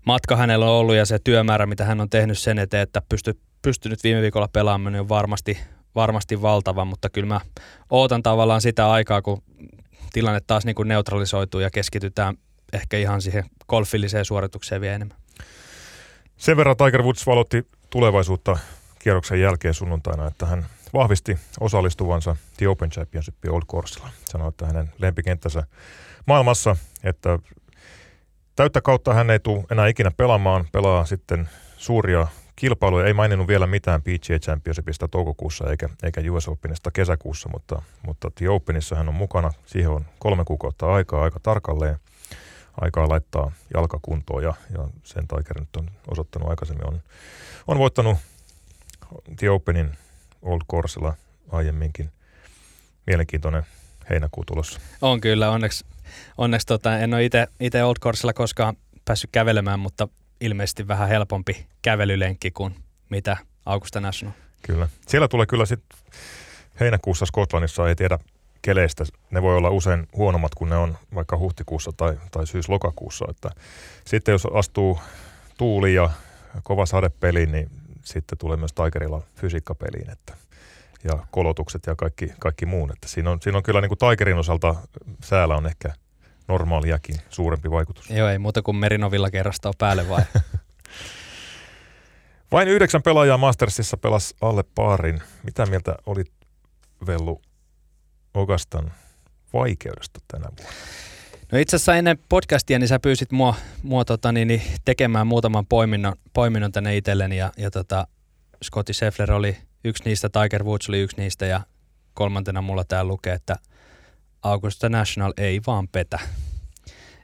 [0.04, 3.38] matka hänellä on ollut ja se työmäärä, mitä hän on tehnyt sen eteen, että pysty,
[3.62, 5.58] pystynyt viime viikolla pelaamaan, niin on varmasti,
[5.94, 7.40] varmasti valtava, mutta kyllä mä
[7.90, 9.42] ootan tavallaan sitä aikaa, kun
[10.12, 12.36] tilanne taas niin kuin neutralisoituu ja keskitytään
[12.72, 15.23] ehkä ihan siihen golfilliseen suoritukseen vielä enemmän.
[16.44, 18.59] Sen verran Tiger Woods valotti tulevaisuutta
[18.98, 24.09] kierroksen jälkeen sunnuntaina, että hän vahvisti osallistuvansa The Open Championshipin Old Coursella.
[24.24, 25.62] Sanoi, että hänen lempikenttänsä
[26.26, 27.38] maailmassa, että
[28.57, 32.26] täyttä kautta hän ei tule enää ikinä pelaamaan, pelaa sitten suuria
[32.57, 33.07] kilpailuja.
[33.07, 38.48] Ei maininnut vielä mitään PGA Championshipista toukokuussa eikä, eikä US Openista kesäkuussa, mutta, mutta The
[38.48, 39.50] Openissa hän on mukana.
[39.66, 41.96] Siihen on kolme kuukautta aikaa aika tarkalleen
[42.80, 46.87] aikaa laittaa jalkakuntoon ja, ja sen Tiger nyt on osoittanut aikaisemmin.
[46.87, 47.02] On,
[47.66, 48.18] on voittanut
[49.37, 49.90] The Openin
[50.42, 51.14] Old Coursella
[51.52, 52.10] aiemminkin.
[53.06, 53.66] Mielenkiintoinen
[54.10, 54.80] heinäkuu tulossa.
[55.02, 55.84] On kyllä, onneksi,
[56.38, 57.24] onneksi tota, en ole
[57.60, 60.08] itse Old Coursella koskaan päässyt kävelemään, mutta
[60.40, 62.76] ilmeisesti vähän helpompi kävelylenkki kuin
[63.10, 64.34] mitä Augusta National.
[64.62, 64.88] Kyllä.
[65.08, 65.98] Siellä tulee kyllä sitten
[66.80, 68.18] heinäkuussa Skotlannissa, ei tiedä
[68.64, 69.05] keleistä.
[69.31, 73.24] Ne voi olla usein huonommat kuin ne on vaikka huhtikuussa tai, tai syys-lokakuussa.
[73.31, 73.50] Että
[74.05, 75.00] sitten jos astuu
[75.59, 76.11] tuuli ja
[76.62, 77.70] kova sadepeli, niin
[78.05, 80.11] sitten tulee myös Tigerilla fysiikkapeliin.
[80.11, 80.37] Että,
[81.05, 82.92] ja kolotukset ja kaikki, kaikki muun.
[82.92, 84.74] Että siinä, on, siinä on kyllä niin kuin Tigerin osalta
[85.24, 85.92] säällä on ehkä
[86.48, 88.11] normaaliakin suurempi vaikutus.
[88.11, 90.22] Joo, ei muuta kuin Merinovilla kerrasta on päälle vai?
[92.53, 95.22] Vain yhdeksän pelaajaa Mastersissa pelas alle paarin.
[95.42, 96.33] Mitä mieltä olit
[97.07, 97.40] Vellu
[98.34, 98.92] Ogastan
[99.52, 100.74] vaikeudesta tänä vuonna?
[101.52, 105.66] No itse asiassa ennen podcastia niin sä pyysit mua, mua tota, niin, niin, tekemään muutaman
[105.66, 108.06] poiminnon, poiminnon tänne itselleni ja, ja tota,
[108.64, 111.60] Scotty Scheffler oli yksi niistä, Tiger Woods oli yksi niistä ja
[112.14, 113.56] kolmantena mulla täällä lukee, että
[114.42, 116.18] Augusta National ei vaan petä.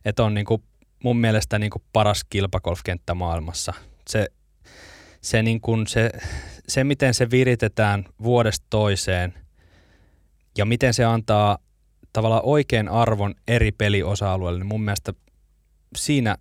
[0.04, 0.62] Että on niinku
[1.04, 3.72] mun mielestä niinku paras kilpakolfkenttä maailmassa.
[4.08, 4.28] Se,
[5.20, 6.10] se, niinku, se,
[6.68, 9.34] se, miten se viritetään vuodesta toiseen–
[10.58, 11.58] ja miten se antaa
[12.12, 15.12] tavallaan oikean arvon eri peliosa-alueille, niin mun mielestä
[15.96, 16.36] siinä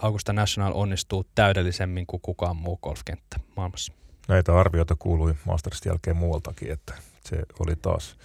[0.00, 3.92] Augusta National onnistuu täydellisemmin kuin kukaan muu golfkenttä maailmassa.
[4.28, 8.16] Näitä arvioita kuului Mastersin jälkeen muualtakin, että se oli taas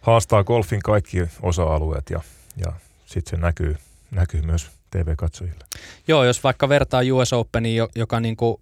[0.00, 2.20] haastaa golfin kaikki osa-alueet ja,
[2.56, 2.72] ja
[3.06, 3.76] sitten se näkyy,
[4.10, 5.64] näkyy myös TV-katsojille.
[6.08, 8.60] Joo, jos vaikka vertaa US Openiin, joka niinku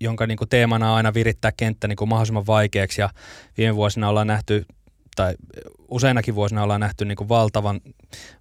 [0.00, 3.00] jonka niin kuin teemana on aina virittää kenttä niin kuin mahdollisimman vaikeaksi.
[3.00, 3.10] Ja
[3.58, 4.66] viime vuosina ollaan nähty
[5.16, 5.34] tai
[5.88, 7.80] useinakin vuosina ollaan nähty niin kuin valtavan,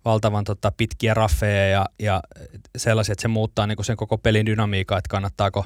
[0.06, 2.22] valtavan tota, pitkiä raffeja ja, ja
[2.78, 5.66] sellaisia, että se muuttaa niin kuin sen koko pelin dynamiikkaa, että kannattaako,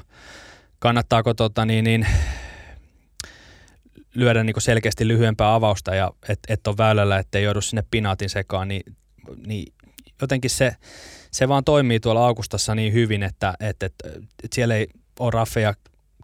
[0.78, 2.06] kannattaako tota, niin, niin,
[4.14, 8.30] lyödä niin kuin selkeästi lyhyempää avausta ja että et on väylällä, ettei joudu sinne pinaatin
[8.30, 8.82] sekaan, niin,
[9.46, 9.72] niin
[10.20, 10.76] jotenkin se,
[11.30, 14.08] se vaan toimii tuolla Augustassa niin hyvin, että, että, että,
[14.44, 14.86] että siellä ei
[15.22, 15.74] ole raffeja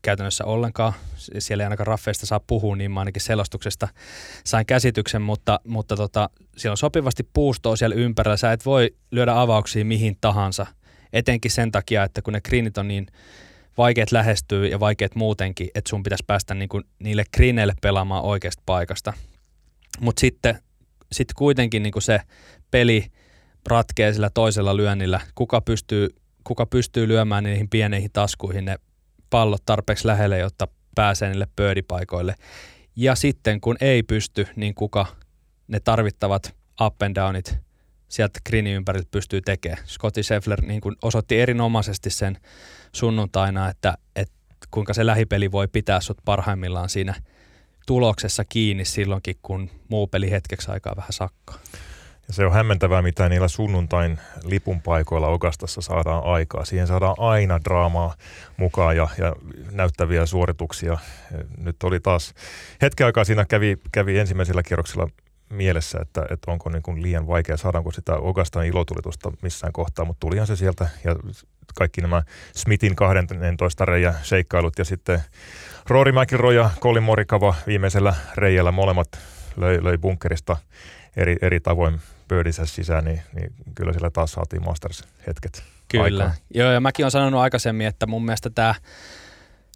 [0.03, 0.93] käytännössä ollenkaan.
[1.39, 3.89] Siellä ei ainakaan raffeista saa puhua, niin mä ainakin selostuksesta
[4.45, 8.37] sain käsityksen, mutta, mutta tota, siellä on sopivasti puustoa siellä ympärillä.
[8.37, 10.67] Sä et voi lyödä avauksia mihin tahansa,
[11.13, 13.07] etenkin sen takia, että kun ne greenit on niin
[13.79, 19.13] vaikeat lähestyy ja vaikeat muutenkin, että sun pitäisi päästä niinku niille greeneille pelaamaan oikeasta paikasta.
[20.01, 20.59] Mutta sitten
[21.13, 22.21] sit kuitenkin niinku se
[22.71, 23.07] peli
[23.67, 25.21] ratkeaa sillä toisella lyönnillä.
[25.35, 26.09] Kuka pystyy,
[26.45, 28.79] kuka pystyy lyömään niihin pieneihin taskuihin ne
[29.31, 32.35] pallot tarpeeksi lähelle, jotta pääsee niille pöydipaikoille.
[32.97, 35.07] Ja sitten kun ei pysty, niin kuka
[35.69, 37.59] ne tarvittavat up and downit
[38.09, 39.87] sieltä greenin ympäriltä pystyy tekemään.
[39.87, 42.39] Scotty Scheffler niin kuin osoitti erinomaisesti sen
[42.93, 44.35] sunnuntaina, että, että
[44.71, 47.15] kuinka se lähipeli voi pitää sut parhaimmillaan siinä
[47.87, 51.59] tuloksessa kiinni silloinkin, kun muu peli hetkeksi aikaa vähän sakkaa.
[52.29, 56.65] Ja se on hämmentävää, mitä niillä sunnuntain lipunpaikoilla Okastassa saadaan aikaa.
[56.65, 58.15] Siihen saadaan aina draamaa
[58.57, 59.37] mukaan ja, ja
[59.73, 60.99] näyttäviä suorituksia.
[61.59, 62.35] Nyt oli taas
[62.83, 65.09] hetken aikaa siinä kävi, kävi ensimmäisellä kierroksella
[65.51, 70.21] mielessä, että, että onko niin kuin liian vaikea, saadaanko sitä Ogastan ilotulitusta missään kohtaa, mutta
[70.21, 71.17] tulihan se sieltä ja
[71.75, 72.23] kaikki nämä
[72.55, 75.21] Smithin 12 reijä seikkailut ja sitten
[75.87, 79.09] Rory McIlroy ja Colin Morikava viimeisellä reijällä molemmat
[79.57, 80.57] löi, löi bunkerista
[81.17, 86.25] eri, eri tavoin pöydissä sisään, niin, niin kyllä sillä taas saatiin Masters-hetket Kyllä.
[86.25, 86.39] aikaan.
[86.55, 88.75] Joo, ja mäkin olen sanonut aikaisemmin, että mun mielestä tämä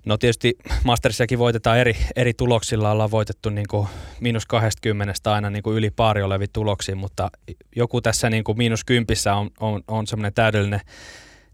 [0.05, 3.89] No tietysti Mastersiakin voitetaan eri, eri tuloksilla, ollaan voitettu niin kuin
[4.21, 7.31] miinus 20 aina niin kuin yli paari olevi tuloksiin, mutta
[7.77, 10.81] joku tässä niin kuin miinus kympissä on, on, on semmoinen täydellinen,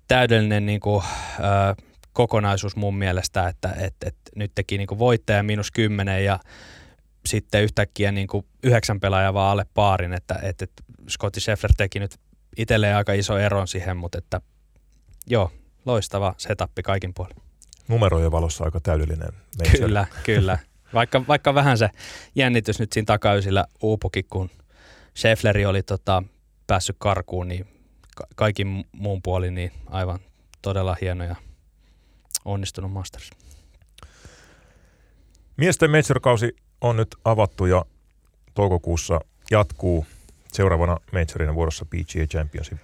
[0.09, 1.05] täydellinen niin kuin,
[1.39, 1.83] ö,
[2.13, 6.39] kokonaisuus mun mielestä, että et, et nyt teki niin kuin voittaja miinus 10 ja
[7.27, 11.99] sitten yhtäkkiä niin kuin yhdeksän pelaajaa vaan alle paarin, että, että, että Scotty Scheffler teki
[11.99, 12.21] nyt
[12.57, 14.41] itselleen aika iso eron siihen, mutta että
[15.27, 15.53] joo,
[15.85, 17.37] loistava setappi kaikin puolin.
[17.89, 19.33] Numerojen valossa aika täydellinen.
[19.59, 19.79] Major.
[19.79, 20.59] Kyllä, kyllä.
[20.95, 21.91] Vaikka, vaikka vähän se
[22.35, 24.51] jännitys nyt siinä takaysillä uupukin, kun
[25.17, 26.23] Scheffleri oli tota,
[26.67, 27.67] päässyt karkuun, niin
[28.17, 30.19] ka- kaikin muun puolin niin aivan
[30.63, 31.37] todella hieno ja
[32.45, 33.31] onnistunut Masters.
[35.57, 37.85] Miesten Major-kausi on nyt avattu ja
[38.55, 40.07] toukokuussa jatkuu
[40.53, 42.79] seuraavana majorina vuorossa PGA Championship.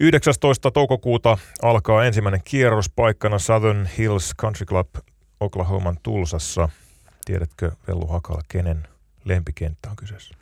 [0.00, 0.70] 19.
[0.70, 4.88] toukokuuta alkaa ensimmäinen kierros paikkana Southern Hills Country Club
[5.40, 6.68] Oklahoman Tulsassa.
[7.24, 8.88] Tiedätkö Vellu Hakala, kenen
[9.24, 10.34] lempikenttä on kyseessä?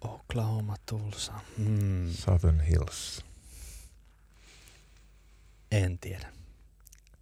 [0.00, 1.32] Oklahoma Tulsa.
[1.58, 2.08] Hmm.
[2.10, 3.24] Southern Hills.
[5.72, 6.34] En tiedä.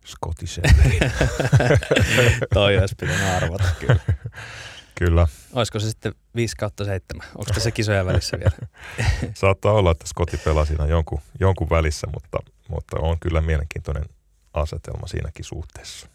[0.06, 0.60] Scottish
[2.54, 4.00] Toi olisi pitänyt arvata kyllä.
[4.94, 5.26] Kyllä.
[5.52, 7.26] Olisiko se sitten 5 kautta 7?
[7.38, 8.56] Onko se kisojen välissä vielä?
[9.34, 14.04] Saattaa olla, että Scotti pelaa siinä jonkun, jonkun välissä, mutta, mutta on kyllä mielenkiintoinen
[14.54, 16.08] asetelma siinäkin suhteessa.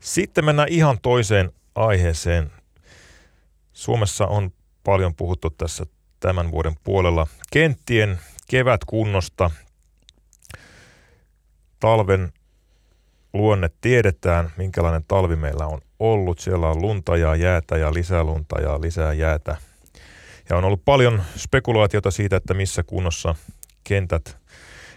[0.00, 2.52] Sitten mennään ihan toiseen aiheeseen.
[3.72, 4.52] Suomessa on
[4.84, 5.86] paljon puhuttu tässä
[6.20, 9.50] tämän vuoden puolella kenttien kevätkunnosta.
[11.80, 12.32] Talven
[13.36, 16.38] luonne tiedetään, minkälainen talvi meillä on ollut.
[16.38, 19.56] Siellä on lunta ja jäätä ja lisää lunta ja lisää jäätä.
[20.50, 23.34] Ja on ollut paljon spekulaatiota siitä, että missä kunnossa
[23.84, 24.36] kentät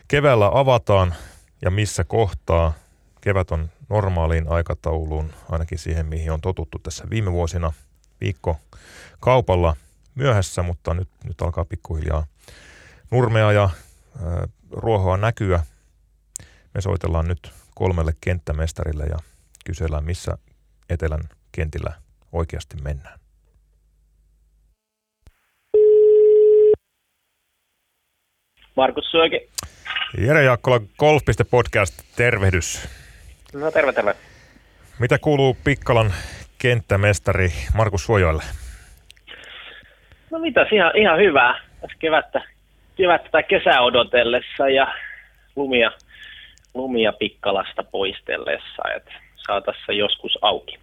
[0.07, 1.15] keväällä avataan
[1.61, 2.73] ja missä kohtaa.
[3.21, 7.73] Kevät on normaaliin aikatauluun, ainakin siihen mihin on totuttu tässä viime vuosina
[8.21, 8.57] viikko
[9.19, 9.75] kaupalla
[10.15, 12.25] myöhässä, mutta nyt, nyt alkaa pikkuhiljaa
[13.11, 13.69] nurmea ja
[14.23, 15.63] ää, ruohoa näkyä.
[16.73, 19.17] Me soitellaan nyt kolmelle kenttämestarille ja
[19.65, 20.37] kysellään, missä
[20.89, 21.91] Etelän kentillä
[22.31, 23.19] oikeasti mennään.
[28.75, 29.49] Markus Syöki.
[30.17, 32.89] Jere Jaakkola, Golf.podcast, tervehdys.
[33.53, 34.15] No terve, terve.
[34.99, 36.13] Mitä kuuluu Pikkalan
[36.57, 38.43] kenttämestari Markus Suojoille?
[40.31, 41.59] No mitäs, ihan, ihan hyvää.
[41.81, 42.41] Tässä kevättä,
[42.95, 44.93] kevättä tai kesää odotellessa ja
[45.55, 45.91] lumia,
[46.79, 50.79] lumia Pikkalasta poistellessa, että saa tässä joskus auki.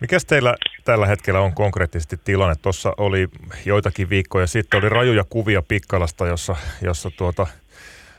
[0.00, 2.54] Mikäs teillä tällä hetkellä on konkreettisesti tilanne?
[2.62, 3.28] Tuossa oli
[3.66, 7.46] joitakin viikkoja sitten, oli rajuja kuvia Pikkalasta, jossa, jossa tuota,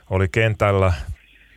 [0.10, 0.94] oli kentällä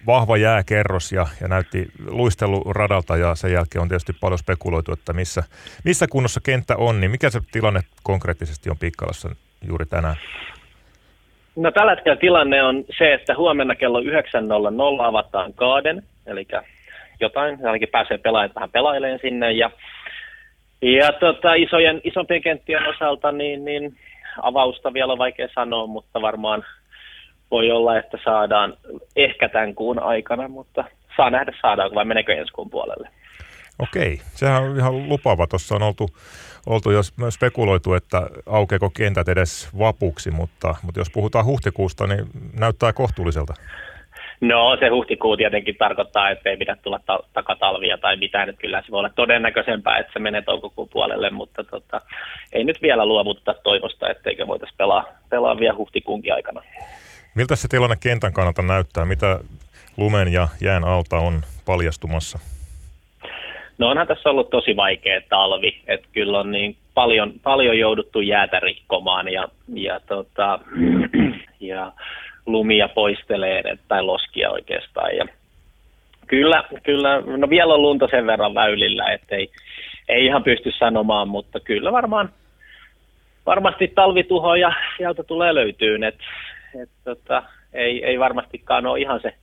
[0.06, 5.42] vahva jääkerros ja, ja näytti luisteluradalta ja sen jälkeen on tietysti paljon spekuloitu, että missä,
[5.84, 9.36] missä kunnossa kenttä on, niin mikä se tilanne konkreettisesti on Pikkalassa
[9.68, 10.16] juuri tänään?
[11.58, 16.46] No tällä hetkellä tilanne on se, että huomenna kello 9.00 avataan Kaaden, eli
[17.20, 19.70] jotain, ainakin pääsee pelaajat vähän pelaileen sinne ja
[20.82, 23.96] Ja tota, isojen, isompien kenttien osalta niin, niin
[24.42, 26.64] avausta vielä on vaikea sanoa, mutta varmaan
[27.50, 28.74] voi olla, että saadaan
[29.16, 30.84] ehkä tämän kuun aikana, mutta
[31.16, 33.08] saa nähdä saadaanko vai menekö ensi kuun puolelle.
[33.78, 35.46] Okei, sehän on ihan lupaava.
[35.46, 36.08] Tuossa on oltu,
[36.66, 42.26] oltu jos spekuloitu, että aukeako kentät edes vapuksi, mutta, mutta jos puhutaan huhtikuusta, niin
[42.58, 43.54] näyttää kohtuulliselta.
[44.40, 48.82] No se huhtikuu tietenkin tarkoittaa, että ei pidä tulla ta- takatalvia tai mitään, että kyllä
[48.82, 52.00] se voi olla todennäköisempää, että se menee toukokuun puolelle, mutta tota,
[52.52, 56.62] ei nyt vielä luovuttaa toivosta, etteikö voitaisiin pelaa, pelaa vielä huhtikuunkin aikana.
[57.34, 59.04] Miltä se tilanne kentän kannalta näyttää?
[59.04, 59.40] Mitä
[59.96, 62.38] lumen ja jään alta on paljastumassa?
[63.78, 68.60] No onhan tässä ollut tosi vaikea talvi, että kyllä on niin paljon, paljon jouduttu jäätä
[68.60, 70.58] rikkomaan ja, ja, tota,
[71.60, 71.92] ja
[72.46, 75.16] lumia poistelee tai loskia oikeastaan.
[75.16, 75.24] Ja
[76.26, 79.50] kyllä, kyllä, no vielä on lunta sen verran väylillä, että ei,
[80.08, 82.28] ei ihan pysty sanomaan, mutta kyllä varmaan
[83.46, 86.24] varmasti talvituhoja sieltä tulee löytyyn, että
[86.82, 89.34] et, tota, ei, ei varmastikaan ole ihan se,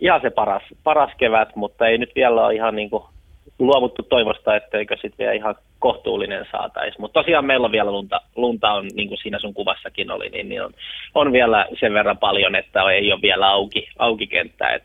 [0.00, 3.04] ihan se paras, paras kevät, mutta ei nyt vielä ole ihan niin kuin
[3.58, 7.00] luovuttu toivosta, etteikö sitten vielä ihan kohtuullinen saataisi.
[7.00, 10.48] Mutta tosiaan meillä on vielä lunta, lunta on, niin kuin siinä sun kuvassakin oli, niin,
[10.48, 10.74] niin on,
[11.14, 14.68] on, vielä sen verran paljon, että ei ole vielä auki, auki kenttä.
[14.68, 14.84] Et,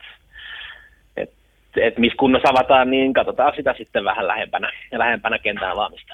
[1.18, 1.30] et,
[1.76, 6.14] et missä kunnossa avataan, niin katsotaan sitä sitten vähän lähempänä, lähempänä kentää avaamista.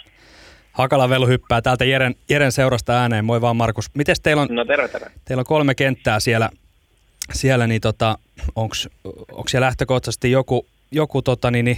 [0.71, 3.25] Hakala Velu hyppää täältä Jeren, Jeren seurasta ääneen.
[3.25, 3.95] Moi vaan Markus.
[3.95, 5.11] Miten teillä on, no, terve, terve.
[5.25, 6.49] teillä on kolme kenttää siellä,
[7.33, 8.17] siellä niin tota,
[8.55, 8.75] onko
[9.47, 11.77] siellä lähtökohtaisesti joku, joku tota, niin, niin,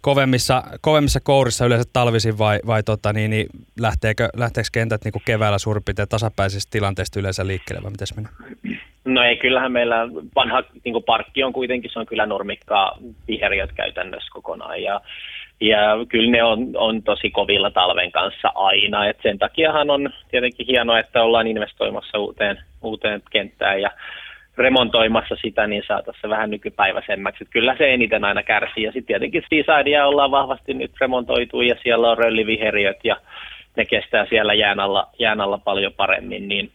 [0.00, 3.46] kovemmissa, kovemmissa kourissa yleensä talvisin vai, vai tota, niin, niin
[3.80, 8.28] lähteekö, lähteekö kentät niin kuin keväällä suurin piirtein tasapäisistä tilanteista yleensä liikkeelle vai miten?
[9.04, 12.98] No ei, kyllähän meillä vanha niin parkki on kuitenkin, se on kyllä normikkaa
[13.28, 14.82] viheriöt käytännössä kokonaan.
[14.82, 15.00] Ja,
[15.60, 20.66] ja kyllä ne on, on tosi kovilla talven kanssa aina, et sen takiahan on tietenkin
[20.66, 23.80] hienoa, että ollaan investoimassa uuteen, uuteen kenttään.
[23.80, 23.90] Ja
[24.62, 27.44] remontoimassa sitä, niin saataisiin se vähän nykypäiväisemmäksi.
[27.44, 28.84] Että kyllä se eniten aina kärsii.
[28.84, 33.16] Ja sitten tietenkin Seasidea ollaan vahvasti nyt remontoitu ja siellä on rölliviheriöt ja
[33.76, 36.70] ne kestää siellä jään alla, jään alla paljon paremmin, niin,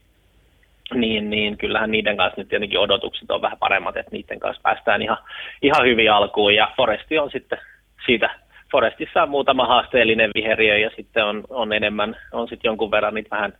[0.93, 5.01] niin, niin kyllähän niiden kanssa nyt tietenkin odotukset on vähän paremmat, että niiden kanssa päästään
[5.01, 5.17] ihan,
[5.61, 6.55] ihan hyvin alkuun.
[6.55, 7.59] Ja Foresti on sitten
[8.05, 8.29] siitä
[8.71, 13.35] Forestissa on muutama haasteellinen viheriö ja sitten on, on enemmän, on sitten jonkun verran niitä
[13.35, 13.53] vähän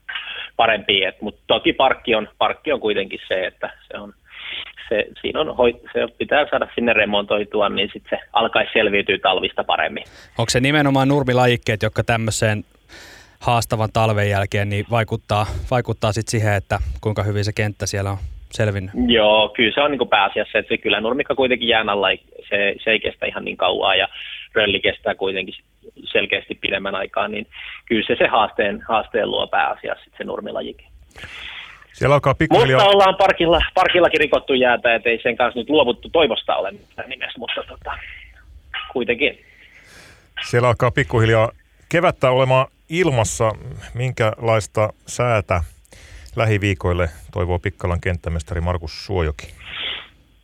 [0.58, 4.14] parempia, mutta toki parkki on, parkki on kuitenkin se, että se on,
[4.90, 5.56] se, siinä on,
[5.94, 10.04] se pitää saada sinne remontoitua, niin sitten se alkaisi selviytyä talvista paremmin.
[10.38, 12.64] Onko se nimenomaan nurmilajikkeet, jotka tämmöiseen
[13.40, 18.18] haastavan talven jälkeen niin vaikuttaa, vaikuttaa sit siihen, että kuinka hyvin se kenttä siellä on
[18.52, 18.92] selvinnyt?
[19.08, 22.08] Joo, kyllä se on niin pääasiassa, että se kyllä nurmikka kuitenkin jään alla,
[22.50, 24.08] se, se ei kestä ihan niin kauan ja
[24.58, 25.56] rölli kestää kuitenkin
[26.04, 27.48] selkeästi pidemmän aikaa, niin
[27.86, 30.88] kyllä se se haasteen, haasteen luo pääasiassa se nurmilajikin.
[31.94, 32.80] Siellä alkaa pikkuhiljaa...
[32.80, 37.40] Mutta ollaan parkilla, parkillakin rikottu jäätä, ettei sen kanssa nyt luovuttu toivosta ole mitään nimessä,
[37.40, 37.92] mutta tota,
[38.94, 39.40] kuitenkin.
[40.44, 41.52] Siellä alkaa pikkuhiljaa
[41.90, 43.52] kevättä olemaan ilmassa.
[43.94, 45.62] Minkälaista säätä
[46.36, 49.48] lähiviikoille toivoo Pikkalan kenttämestari Markus Suojoki?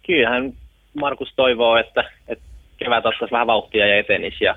[0.05, 0.53] Kyllähän
[0.93, 2.43] Markus toivoo, että, että
[2.83, 4.55] kevät ottaisi vähän vauhtia ja etenisi ja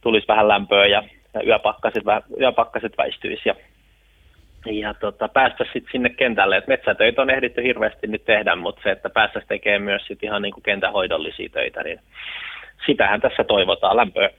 [0.00, 1.02] tulisi vähän lämpöä ja,
[1.34, 2.02] ja yöpakkaset,
[2.40, 3.54] yöpakkaset väistyisi ja,
[4.66, 6.56] ja tota, päästä sitten sinne kentälle.
[6.56, 10.42] Et metsätöitä on ehditty hirveästi nyt tehdä, mutta se, että päästäisiin tekemään myös sit ihan
[10.42, 12.00] niin kuin kentähoidollisia töitä, niin
[12.86, 14.30] sitähän tässä toivotaan, lämpöä.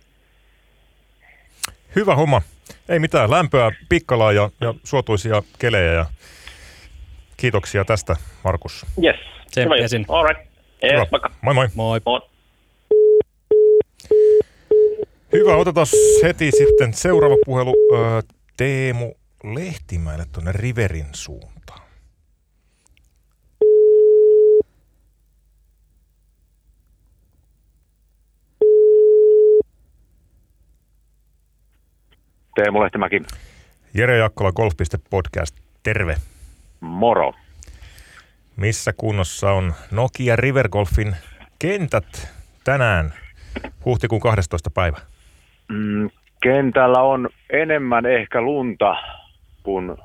[1.96, 2.42] Hyvä homma.
[2.90, 6.06] Ei mitään, lämpöä, pikkalaa ja, ja suotuisia kelejä ja
[7.38, 8.86] kiitoksia tästä, Markus.
[9.04, 9.16] Yes.
[9.52, 10.54] Tsemppiä All right.
[10.84, 11.10] Yes,
[11.42, 11.68] Moi moi.
[11.76, 12.02] Moi.
[12.06, 12.33] moi.
[15.34, 15.88] Hyvä, otetaan
[16.24, 17.74] heti sitten seuraava puhelu
[18.58, 21.82] Teemu Lehtimäelle tuonne Riverin suuntaan.
[32.56, 33.22] Teemu Lehtimäki.
[33.94, 36.18] Jere Jakkola, Golf.podcast, terve.
[36.80, 37.34] Moro.
[38.56, 41.16] Missä kunnossa on Nokia River Golfin
[41.60, 42.28] kentät
[42.64, 43.14] tänään,
[43.86, 44.70] huhtikuun 12.
[44.70, 45.13] päivä?
[45.68, 46.10] Mm,
[46.44, 48.96] kentällä on enemmän ehkä lunta
[49.64, 49.98] kuin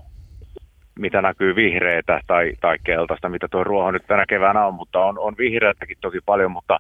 [0.99, 5.19] mitä näkyy vihreitä tai, tai keltaista, mitä tuo ruoho nyt tänä keväänä on, mutta on,
[5.19, 6.79] on vihreätäkin toki paljon, mutta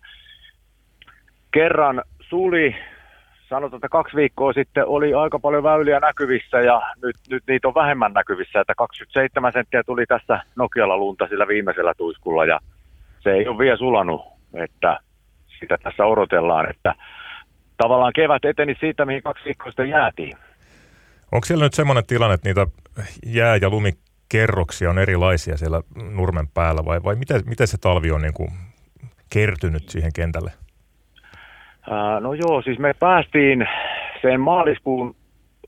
[1.50, 2.76] kerran suli,
[3.48, 7.74] sanotaan, että kaksi viikkoa sitten oli aika paljon väyliä näkyvissä ja nyt, nyt niitä on
[7.74, 12.58] vähemmän näkyvissä, että 27 senttiä tuli tässä Nokialla lunta sillä viimeisellä tuiskulla ja
[13.20, 14.22] se ei ole vielä sulanut,
[14.54, 14.98] että
[15.60, 16.94] sitä tässä odotellaan, että
[17.82, 20.36] tavallaan kevät eteni siitä, mihin kaksi viikkoa sitten jäätiin.
[21.32, 22.66] Onko siellä nyt semmoinen tilanne, että niitä
[23.26, 25.82] jää- ja lumikerroksia on erilaisia siellä
[26.14, 28.50] nurmen päällä vai, vai miten, miten se talvi on niin kuin
[29.32, 30.50] kertynyt siihen kentälle?
[31.90, 33.66] Ää, no joo, siis me päästiin
[34.22, 35.16] sen maaliskuun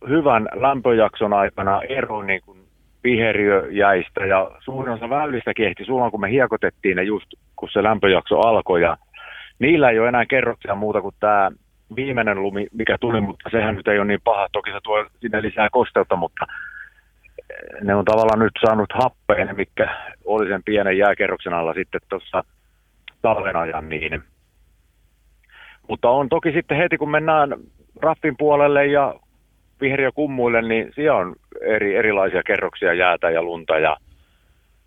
[0.09, 2.59] hyvän lämpöjakson aikana eroon niin kuin
[3.05, 8.39] viheriöjäistä ja suurin osa väylistä kehti silloin, kun me hiekotettiin ne just, kun se lämpöjakso
[8.39, 8.97] alkoi ja
[9.59, 11.51] niillä ei ole enää kerroksia muuta kuin tämä
[11.97, 14.49] viimeinen lumi, mikä tuli, mutta sehän nyt ei ole niin paha.
[14.53, 16.47] Toki se tuo sinne lisää kosteutta, mutta
[17.83, 22.45] ne on tavallaan nyt saanut happeen, mikä oli sen pienen jääkerroksen alla sitten tuossa
[23.23, 24.23] talven ajan niin.
[25.89, 27.55] Mutta on toki sitten heti, kun mennään
[28.03, 29.15] raffin puolelle ja
[29.81, 33.97] viheriökummuille, niin siellä on eri, erilaisia kerroksia jäätä ja lunta ja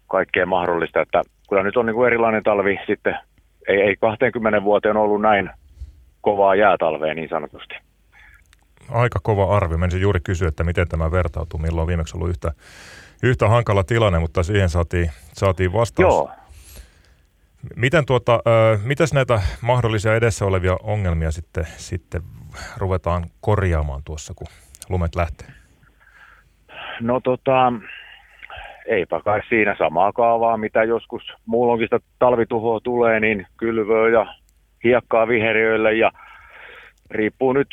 [0.08, 1.02] kaikkea mahdollista.
[1.02, 3.18] Että kyllä nyt on niin kuin erilainen talvi sitten.
[3.68, 5.50] Ei, ei 20 vuoteen ollut näin
[6.24, 7.76] kovaa jäätalvea niin sanotusti.
[8.90, 9.78] Aika kova arvio.
[9.78, 11.60] Menisin juuri kysyä, että miten tämä vertautuu.
[11.60, 12.52] Milloin on viimeksi ollut yhtä,
[13.24, 16.14] yhtä hankala tilanne, mutta siihen saatiin, saatiin vastaus.
[16.14, 16.32] Joo.
[17.76, 22.22] Miten tuota, äh, mitäs näitä mahdollisia edessä olevia ongelmia sitten, sitten
[22.78, 24.48] ruvetaan korjaamaan tuossa, kun
[24.90, 25.48] lumet lähtee?
[27.02, 27.74] No tota,
[28.86, 34.36] eipä kai siinä samaa kaavaa, mitä joskus muulloinkin sitä talvituhoa tulee, niin kylvöä ja
[34.84, 36.12] hiekkaa viheriöille ja
[37.12, 37.68] riippuu nyt,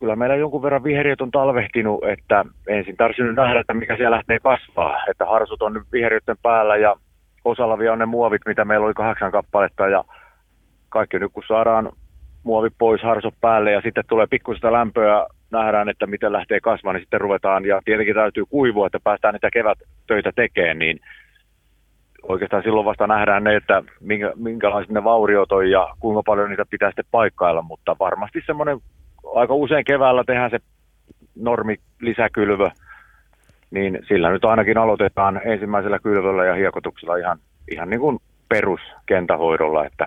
[0.00, 4.38] kyllä meillä jonkun verran viheriöt on talvehtinut, että ensin tarvitsisi nähdä, että mikä siellä lähtee
[4.38, 6.96] kasvaa, että harsut on nyt viheriöiden päällä ja
[7.44, 10.04] osalla vielä on ne muovit, mitä meillä oli kahdeksan kappaletta ja
[10.88, 11.92] kaikki nyt kun saadaan
[12.42, 17.02] muovi pois, harsot päälle ja sitten tulee pikkuista lämpöä, nähdään, että miten lähtee kasvamaan, niin
[17.02, 21.00] sitten ruvetaan ja tietenkin täytyy kuivua, että päästään niitä kevät töitä tekemään, niin
[22.22, 26.64] oikeastaan silloin vasta nähdään ne, että minkä, minkälaiset ne vauriot on ja kuinka paljon niitä
[26.70, 28.78] pitää sitten paikkailla, mutta varmasti semmoinen
[29.34, 30.58] aika usein keväällä tehdään se
[31.36, 32.70] normi lisäkylvö,
[33.70, 37.38] niin sillä nyt ainakin aloitetaan ensimmäisellä kylvöllä ja hiekotuksella ihan,
[37.70, 40.06] ihan niin kuin peruskentähoidolla, että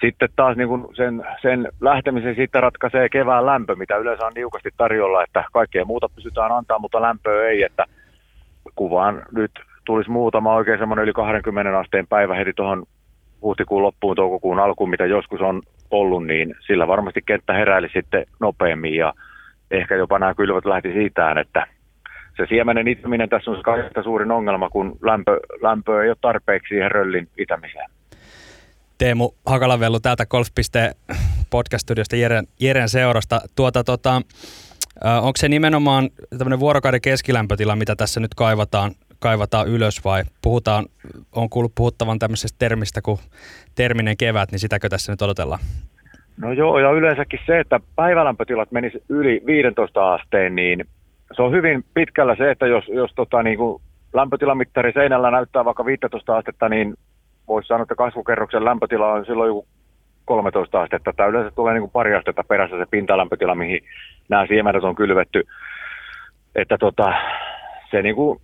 [0.00, 4.70] sitten taas niin kuin sen, sen lähtemisen siitä ratkaisee kevään lämpö, mitä yleensä on niukasti
[4.76, 7.84] tarjolla, että kaikkea muuta pystytään antaa, mutta lämpöä ei, että
[8.74, 9.50] kuvaan nyt
[9.88, 12.86] tulisi muutama oikein semmoinen yli 20 asteen päivä heti tuohon
[13.42, 18.94] huhtikuun loppuun, toukokuun alkuun, mitä joskus on ollut, niin sillä varmasti kenttä heräili sitten nopeammin
[18.94, 19.14] ja
[19.70, 21.66] ehkä jopa nämä kylvät lähti siitä, että
[22.36, 26.68] se siemenen itäminen tässä on se kaikista suurin ongelma, kun lämpö, lämpö ei ole tarpeeksi
[26.68, 27.90] siihen röllin itämiseen.
[28.98, 30.48] Teemu Hakalavellu täältä Golf.
[31.50, 33.40] podcast-studiosta Jeren, Jeren seurasta.
[33.56, 34.22] Tuota, tota,
[35.04, 40.86] onko se nimenomaan tämmöinen vuorokauden keskilämpötila, mitä tässä nyt kaivataan, kaivataan ylös vai puhutaan,
[41.32, 43.18] on kuullut puhuttavan tämmöisestä termistä kuin
[43.74, 45.60] terminen kevät, niin sitäkö tässä nyt odotellaan?
[46.40, 50.84] No joo, ja yleensäkin se, että päivälämpötilat menis yli 15 asteen, niin
[51.36, 53.82] se on hyvin pitkällä se, että jos, jos tota, niin kuin
[54.14, 56.94] lämpötilamittari seinällä näyttää vaikka 15 astetta, niin
[57.48, 59.66] voisi sanoa, että kasvukerroksen lämpötila on silloin joku
[60.24, 61.12] 13 astetta.
[61.12, 63.80] Tämä yleensä tulee niin kuin pari astetta perässä se pintalämpötila, mihin
[64.28, 65.42] nämä siemenet on kylvetty.
[66.54, 67.12] Että tota,
[67.90, 68.40] se, niin kuin,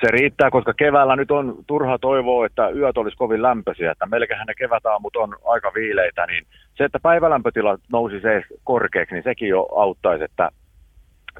[0.00, 3.92] se riittää, koska keväällä nyt on turha toivoa, että yöt olisi kovin lämpöisiä.
[3.92, 9.24] Että melkein ne kevätaamut on aika viileitä, niin se, että päivälämpötila nousi se korkeaksi, niin
[9.24, 10.50] sekin jo auttaisi, että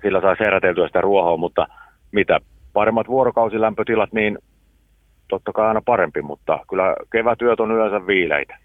[0.03, 1.67] sillä saisi heräteltyä sitä ruohoa, mutta
[2.13, 2.41] mitä
[2.73, 4.39] paremmat vuorokausilämpötilat, niin
[5.29, 8.57] totta kai aina parempi, mutta kyllä kevätyöt on yleensä viileitä.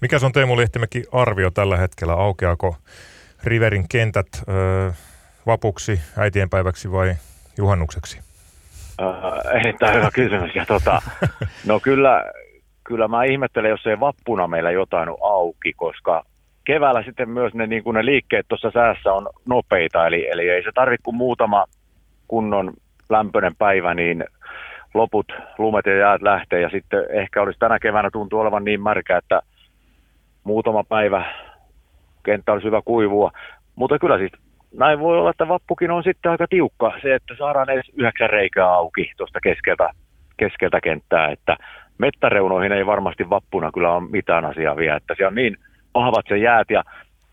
[0.00, 2.12] Mikä on Teemu Lehtimäki arvio tällä hetkellä?
[2.12, 2.76] Aukeako
[3.44, 4.92] Riverin kentät ö,
[5.46, 7.14] vapuksi, äitienpäiväksi vai
[7.58, 8.23] juhannukseksi?
[9.00, 10.54] Äh, Tämä on hyvä kysymys.
[10.54, 11.02] Ja tota,
[11.68, 12.24] no kyllä,
[12.84, 16.24] kyllä mä ihmettelen, jos ei vappuna meillä jotain ole auki, koska
[16.64, 20.62] keväällä sitten myös ne, niin kuin ne liikkeet tuossa säässä on nopeita, eli, eli ei
[20.62, 21.64] se tarvitse kuin muutama
[22.28, 22.72] kunnon
[23.10, 24.24] lämpöinen päivä, niin
[24.94, 29.16] loput lumet ja jäät lähtee ja sitten ehkä olisi tänä keväänä tuntuu olevan niin märkä,
[29.16, 29.40] että
[30.44, 31.24] muutama päivä
[32.22, 33.30] kenttä olisi hyvä kuivua.
[33.76, 34.32] Mutta kyllä siis
[34.78, 38.68] näin voi olla, että vappukin on sitten aika tiukka se, että saadaan edes yhdeksän reikää
[38.68, 39.90] auki tuosta keskeltä,
[40.36, 41.56] keskeltä kenttää, että
[41.98, 45.56] mettäreunoihin ei varmasti vappuna kyllä ole mitään asiaa vielä, että siellä on niin
[45.94, 46.82] vahvat se jäät ja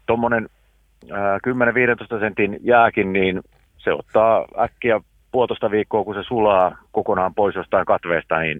[0.05, 0.49] tuommoinen
[2.17, 3.41] 10-15 sentin jääkin, niin
[3.77, 4.99] se ottaa äkkiä
[5.31, 8.59] puolitoista viikkoa, kun se sulaa kokonaan pois jostain katveesta, niin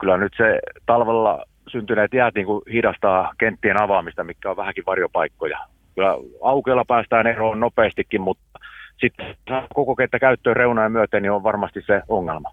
[0.00, 5.58] kyllä nyt se talvella syntyneet jäät niin kuin hidastaa kenttien avaamista, mikä on vähänkin varjopaikkoja.
[5.94, 8.58] Kyllä aukeella päästään eroon nopeastikin, mutta
[9.00, 9.36] sitten
[9.74, 12.50] koko kenttä käyttöön reunaan myöten, niin on varmasti se ongelma.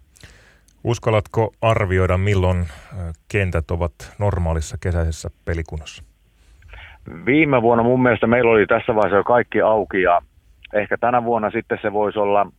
[0.84, 2.68] Uskallatko arvioida, milloin
[3.32, 6.04] kentät ovat normaalissa kesäisessä pelikunnassa?
[7.26, 10.22] viime vuonna mun mielestä meillä oli tässä vaiheessa jo kaikki auki ja
[10.74, 12.52] ehkä tänä vuonna sitten se voisi olla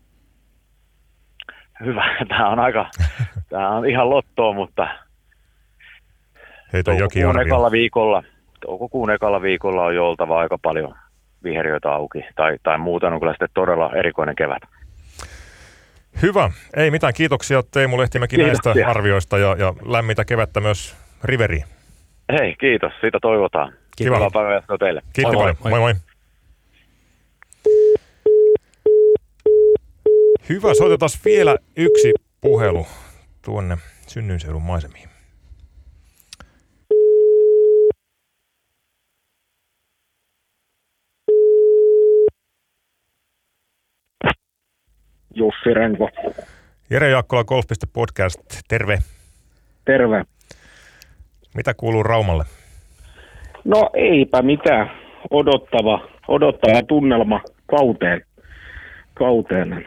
[1.85, 2.17] hyvä.
[2.29, 2.91] Tämä on aika,
[3.49, 4.89] tämä on ihan lottoa, mutta
[6.73, 8.23] Heitä jokin ekalla viikolla,
[8.61, 10.95] toukokuun ekalla viikolla on jo oltava aika paljon
[11.45, 12.25] viheriöitä auki.
[12.37, 14.63] Tai, tai muuten on kyllä sitten todella erikoinen kevät.
[16.23, 16.51] Hyvä.
[16.77, 17.15] Ei mitään.
[17.15, 21.65] Kiitoksia Teemu Lehtimäki näistä arvioista ja, ja lämmintä kevättä myös Riveriin.
[22.39, 22.93] Hei, kiitos.
[23.01, 23.73] Siitä toivotaan.
[23.97, 24.17] Kiva.
[24.17, 25.03] Hyvää päivää teille.
[25.13, 25.71] Kiitti Moi, moi.
[25.71, 25.95] Moi moi.
[30.49, 32.87] Hyvä, soitetaan vielä yksi puhelu
[33.45, 35.10] tuonne synnyinseudun maisemiin.
[45.35, 46.09] Jussi Renko.
[46.91, 48.99] Jere Jaakkola, Golf.podcast, terve.
[49.85, 50.25] Terve.
[51.55, 52.45] Mitä kuuluu Raumalle?
[53.65, 54.91] No eipä mitään.
[55.31, 58.23] Odottava, odottava tunnelma kauteen.
[59.15, 59.85] kauteen.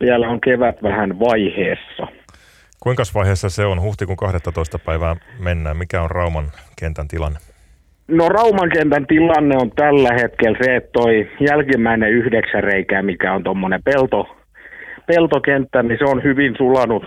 [0.00, 2.06] Vielä on kevät vähän vaiheessa.
[2.80, 3.80] Kuinka vaiheessa se on?
[3.80, 4.78] Huhtikuun 12.
[4.78, 5.76] päivää mennään.
[5.76, 7.38] Mikä on Rauman kentän tilanne?
[8.10, 13.44] No Rauman kentän tilanne on tällä hetkellä se, että toi jälkimmäinen yhdeksän reikää, mikä on
[13.44, 14.36] tuommoinen pelto,
[15.06, 17.04] peltokenttä, niin se on hyvin sulanut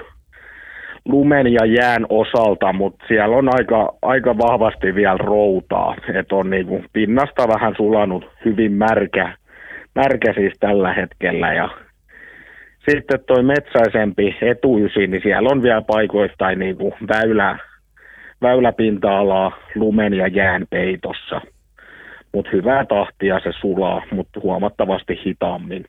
[1.06, 5.96] lumen ja jään osalta, mutta siellä on aika, aika vahvasti vielä routaa.
[6.14, 9.38] että on niinku pinnasta vähän sulanut hyvin märkä,
[9.96, 11.70] märkä siis tällä hetkellä ja
[12.90, 17.58] sitten toi metsäisempi etuysi, niin siellä on vielä paikoittain niinku väylä,
[18.44, 21.42] väyläpinta-alaa lumen ja jään peitossa.
[22.34, 25.86] Mutta hyvää tahtia se sulaa, mutta huomattavasti hitaammin.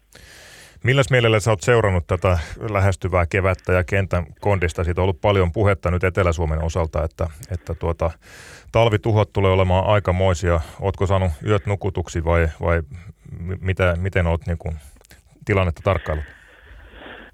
[0.84, 2.38] Milläs mielellä sä oot seurannut tätä
[2.70, 4.84] lähestyvää kevättä ja kentän kondista?
[4.84, 8.11] Siitä on ollut paljon puhetta nyt Etelä-Suomen osalta, että, että tuota,
[8.72, 10.61] talvituhot tulee olemaan aikamoisia.
[10.80, 12.82] Ootko saanut yöt nukutuksi vai, vai
[13.61, 14.76] mitä, miten oot niin kuin,
[15.44, 16.24] tilannetta tarkkaillut?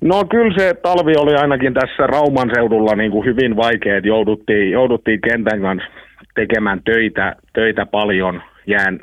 [0.00, 4.70] No kyllä se talvi oli ainakin tässä Rauman seudulla niin kuin hyvin vaikea, että jouduttiin,
[4.70, 5.88] jouduttiin kentän kanssa
[6.34, 8.42] tekemään töitä, töitä paljon.
[8.66, 9.00] Jään,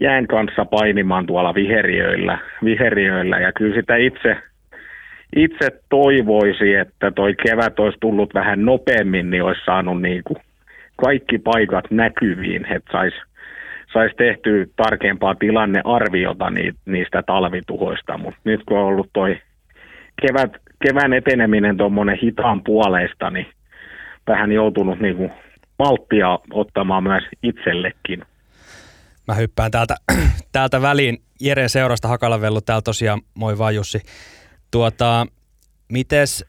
[0.00, 3.40] jään kanssa painimaan tuolla viheriöillä, viheriöillä.
[3.40, 4.36] Ja kyllä sitä itse,
[5.36, 10.38] itse toivoisi, että toi kevät olisi tullut vähän nopeammin, niin olisi saanut niin kuin
[10.96, 13.16] kaikki paikat näkyviin, että saisi
[13.92, 19.38] sais tehtyä tarkempaa tilannearviota ni, niistä talvituhoista, mutta nyt kun on ollut toi
[20.22, 20.52] kevät,
[20.84, 23.46] kevään eteneminen tuommoinen hitaan puoleista, niin
[24.26, 25.32] vähän joutunut niin kuin
[25.78, 28.24] malttia ottamaan myös itsellekin.
[29.28, 29.94] Mä hyppään täältä,
[30.52, 31.18] täältä väliin.
[31.40, 33.20] Jere seurasta Hakalavellu täällä tosiaan.
[33.34, 34.00] Moi vaan Jussi.
[34.70, 35.26] Tuota,
[35.88, 36.44] mites,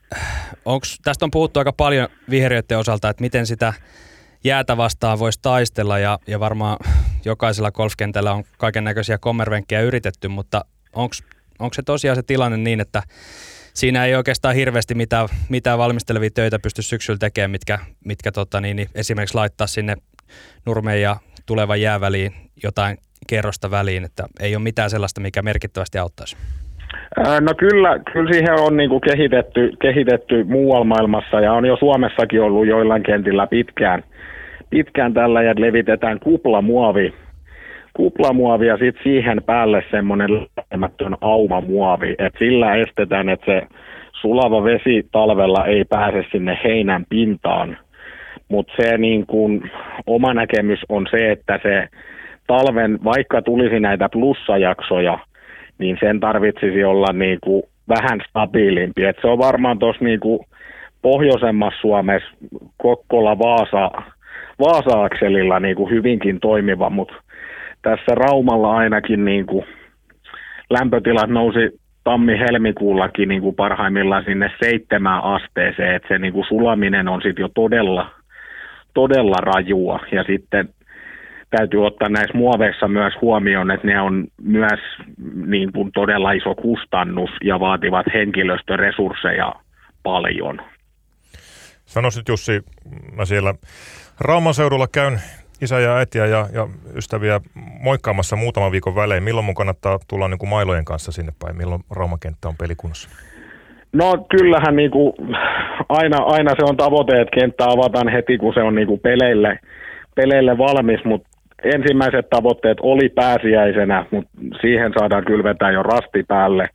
[0.64, 3.72] onks, tästä on puhuttu aika paljon vihreiden osalta, että miten sitä
[4.44, 6.76] jäätä vastaan voisi taistella ja, ja varmaan
[7.24, 10.64] jokaisella golfkentällä on kaiken näköisiä kommervenkkejä yritetty, mutta
[11.58, 13.02] onko se tosiaan se tilanne niin, että
[13.74, 18.76] siinä ei oikeastaan hirveästi mitään, mitään valmistelevia töitä pysty syksyllä tekemään, mitkä, mitkä tota, niin,
[18.76, 19.96] niin esimerkiksi laittaa sinne
[20.66, 21.16] nurmeen ja
[21.46, 22.96] tulevan jääväliin jotain
[23.28, 26.36] kerrosta väliin, että ei ole mitään sellaista, mikä merkittävästi auttaisi.
[27.40, 32.42] No kyllä, kyllä siihen on niin kuin kehitetty, kehitetty muualla maailmassa ja on jo Suomessakin
[32.42, 34.02] ollut joillain kentillä pitkään,
[34.70, 37.14] pitkään tällä ja levitetään kuplamuovi,
[37.96, 43.66] kuplamuovi ja sitten siihen päälle semmoinen lähtemätön aumamuovi, että sillä estetään, että se
[44.20, 47.76] sulava vesi talvella ei pääse sinne heinän pintaan,
[48.48, 49.70] mutta se niin kuin,
[50.06, 51.88] oma näkemys on se, että se
[52.46, 55.18] talven, vaikka tulisi näitä plussajaksoja,
[55.78, 59.04] niin sen tarvitsisi olla niin kuin vähän stabiilimpi.
[59.04, 60.20] Et se on varmaan tuossa niin
[61.02, 62.28] pohjoisemmassa Suomessa
[62.76, 63.90] Kokkola Vaasa,
[64.58, 67.14] Vaasa-akselilla niin kuin hyvinkin toimiva, mutta
[67.82, 69.66] tässä Raumalla ainakin niin kuin
[70.70, 77.22] lämpötilat nousi tammi-helmikuullakin niin kuin parhaimmillaan sinne seitsemään asteeseen, että se niin kuin sulaminen on
[77.22, 78.10] sitten jo todella,
[78.94, 80.68] todella rajua ja sitten
[81.50, 84.80] täytyy ottaa näissä muoveissa myös huomioon, että ne on myös
[85.46, 89.52] niin kuin todella iso kustannus ja vaativat henkilöstöresursseja
[90.02, 90.60] paljon.
[91.84, 92.60] Sanoisit Jussi,
[93.16, 93.54] mä siellä
[94.20, 95.20] Rauman seudulla käyn
[95.62, 97.40] isä ja äitiä ja, ja ystäviä
[97.80, 99.22] moikkaamassa muutaman viikon välein.
[99.22, 101.56] Milloin mun kannattaa tulla niin kuin mailojen kanssa sinne päin?
[101.56, 103.08] Milloin Raumakenttä on pelikunnossa?
[103.92, 105.12] No kyllähän niin kuin,
[105.88, 109.58] aina, aina se on tavoite, että kenttä avataan heti, kun se on niin kuin peleille,
[110.14, 111.28] peleille valmis, mutta
[111.64, 116.68] ensimmäiset tavoitteet oli pääsiäisenä, mutta siihen saadaan kylvetää jo rasti päälle.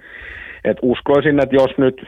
[0.64, 2.08] Et uskoisin, että jos nyt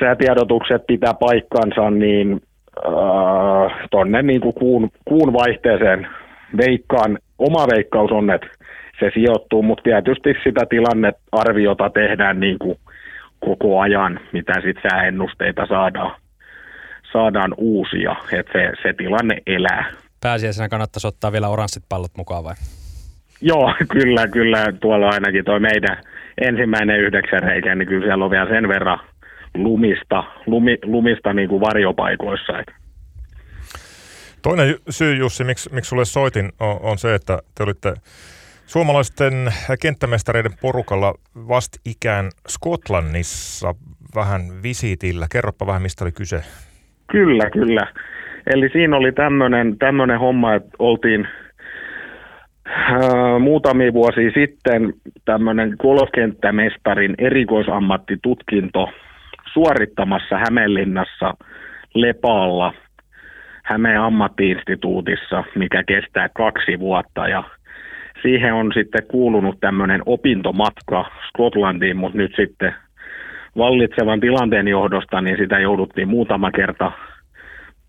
[0.00, 2.40] säätiedotukset pitää paikkansa, niin
[2.86, 6.06] äh, tonne niin kuin kuun, kuun vaihteeseen
[6.56, 8.46] veikkaan, oma veikkaus on, että
[9.00, 12.78] se sijoittuu, mutta tietysti sitä tilannearviota tehdään niin kuin
[13.40, 16.16] koko ajan, mitä sitten sääennusteita saadaan,
[17.12, 19.84] saadaan uusia, että se, se tilanne elää.
[20.20, 22.54] Pääsiäisenä kannattaisi ottaa vielä oranssit pallot mukaan vai?
[23.40, 24.72] Joo, kyllä, kyllä.
[24.80, 25.96] Tuolla ainakin tuo meidän
[26.40, 28.98] ensimmäinen yhdeksän reikä, niin kyllä siellä on vielä sen verran
[29.54, 32.52] lumista, lumi, lumista niin kuin varjopaikoissa.
[34.42, 37.94] Toinen syy, Jussi, miksi, miksi sulle soitin, on, on se, että te olitte
[38.66, 39.32] suomalaisten
[39.80, 41.14] kenttämestareiden porukalla
[41.84, 43.74] ikään Skotlannissa
[44.14, 45.26] vähän visiitillä.
[45.32, 46.40] Kerropa vähän, mistä oli kyse.
[47.10, 47.86] Kyllä, kyllä.
[48.54, 51.28] Eli siinä oli tämmöinen, tämmöinen homma, että oltiin
[52.66, 54.94] äh, muutamia vuosia sitten
[55.24, 58.88] tämmöinen golfkenttämestarin erikoisammattitutkinto
[59.54, 61.34] suorittamassa Hämeenlinnassa
[61.94, 62.74] Lepaalla
[63.64, 67.44] Hämeen ammattiinstituutissa, mikä kestää kaksi vuotta ja
[68.22, 72.74] siihen on sitten kuulunut tämmöinen opintomatka Skotlantiin, mutta nyt sitten
[73.56, 76.92] vallitsevan tilanteen johdosta, niin sitä jouduttiin muutama kerta,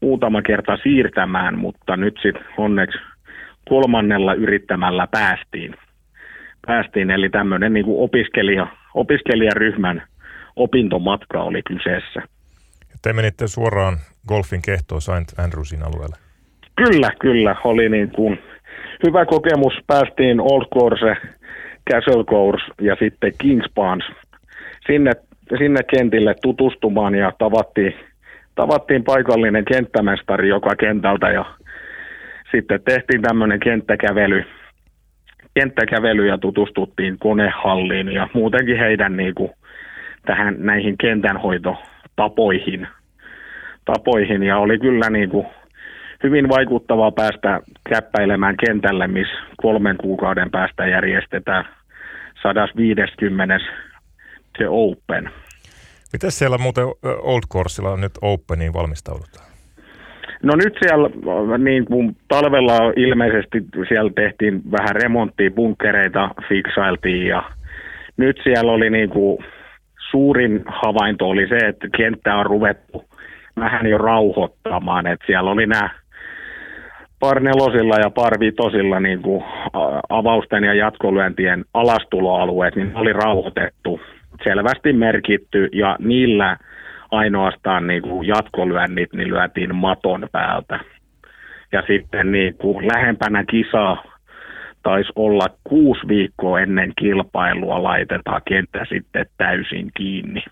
[0.02, 2.98] muutama kerta siirtämään, mutta nyt sitten onneksi
[3.70, 5.76] kolmannella yrittämällä päästiin.
[6.68, 10.04] päästiin eli tämmöinen niin kuin opiskelija, opiskelijaryhmän
[10.56, 12.22] opintomatka oli kyseessä.
[13.02, 13.98] Te menitte suoraan
[14.28, 15.40] golfin kehtoon St.
[15.40, 16.16] Andrewsin alueelle.
[16.76, 17.56] Kyllä, kyllä.
[17.64, 18.40] Oli niin kuin
[19.08, 19.74] hyvä kokemus.
[19.88, 21.16] Päästiin Old Course,
[21.92, 24.16] Castle Course ja sitten Kingspan's
[24.88, 25.12] sinne,
[25.58, 27.94] sinne kentille tutustumaan ja tavattiin,
[28.56, 31.46] tavattiin paikallinen kenttämestari joka kentältä ja
[32.52, 34.44] sitten tehtiin tämmöinen kenttäkävely,
[35.54, 39.52] kenttäkävely ja tutustuttiin konehalliin ja muutenkin heidän niin kuin,
[40.26, 42.88] tähän näihin kentänhoitotapoihin
[43.86, 45.48] tapoihin ja oli kyllä niin kuin,
[46.24, 51.66] hyvin vaikuttavaa päästä käppäilemään kentälle, missä kolmen kuukauden päästä järjestetään
[52.44, 53.60] 150
[54.58, 55.30] The Open.
[56.14, 59.46] Miten siellä muuten Old Coursella nyt Openiin valmistaudutaan?
[60.44, 61.10] No nyt siellä
[61.58, 67.44] niin kuin talvella ilmeisesti siellä tehtiin vähän remonttia, bunkkereita fiksailtiin ja
[68.18, 69.46] nyt siellä oli niin kuin
[70.12, 73.06] suurin havainto oli se, että kenttä on ruvettu
[73.60, 75.90] vähän jo rauhoittamaan, että siellä oli nämä
[77.20, 79.44] par nelosilla ja par vitosilla niin kuin
[80.10, 84.00] avausten ja jatkolyöntien alastuloalueet, niin oli rauhoitettu,
[84.44, 86.58] selvästi merkitty ja niillä
[87.12, 90.80] ainoastaan niin kuin jatkolyönnit niin lyötiin maton päältä.
[91.72, 94.04] Ja sitten niin kuin lähempänä kisaa
[94.86, 100.44] taisi olla kuusi viikkoa ennen kilpailua laitetaan kenttä sitten täysin kiinni.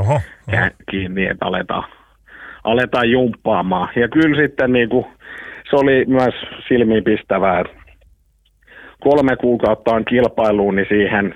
[0.00, 0.68] Oho, oho.
[0.90, 1.84] Kiinni, että aletaan,
[2.64, 3.88] aletaan jumppaamaan.
[3.96, 5.06] Ja kyllä sitten niin kuin,
[5.70, 6.34] se oli myös
[6.68, 7.64] silmiinpistävää,
[9.00, 11.34] kolme kuukautta on kilpailuun, niin siihen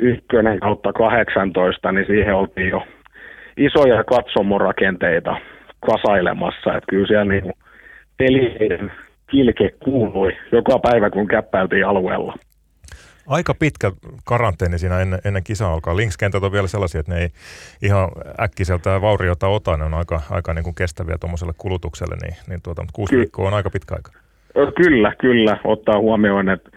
[0.00, 2.86] ykkönen kautta 18, niin siihen oltiin jo
[3.56, 5.36] isoja katsomorakenteita
[5.86, 6.74] kasailemassa.
[6.74, 7.52] Että kyllä siellä niin
[8.16, 8.92] peliheiden
[9.30, 12.34] kilke kuului joka päivä, kun käppäiltiin alueella.
[13.26, 13.92] Aika pitkä
[14.24, 15.96] karanteeni siinä ennen, ennen kisaa alkaa.
[15.96, 17.28] Linkskentät on vielä sellaisia, että ne ei
[17.82, 18.08] ihan
[18.40, 19.76] äkkiseltä vauriota ota.
[19.76, 23.18] Ne on aika, aika niin kuin kestäviä tuommoiselle kulutukselle, niin, niin tuota, mutta kuusi Ky-
[23.18, 24.12] viikkoa on aika pitkä aika.
[24.76, 25.58] Kyllä, kyllä.
[25.64, 26.70] Ottaa huomioon, että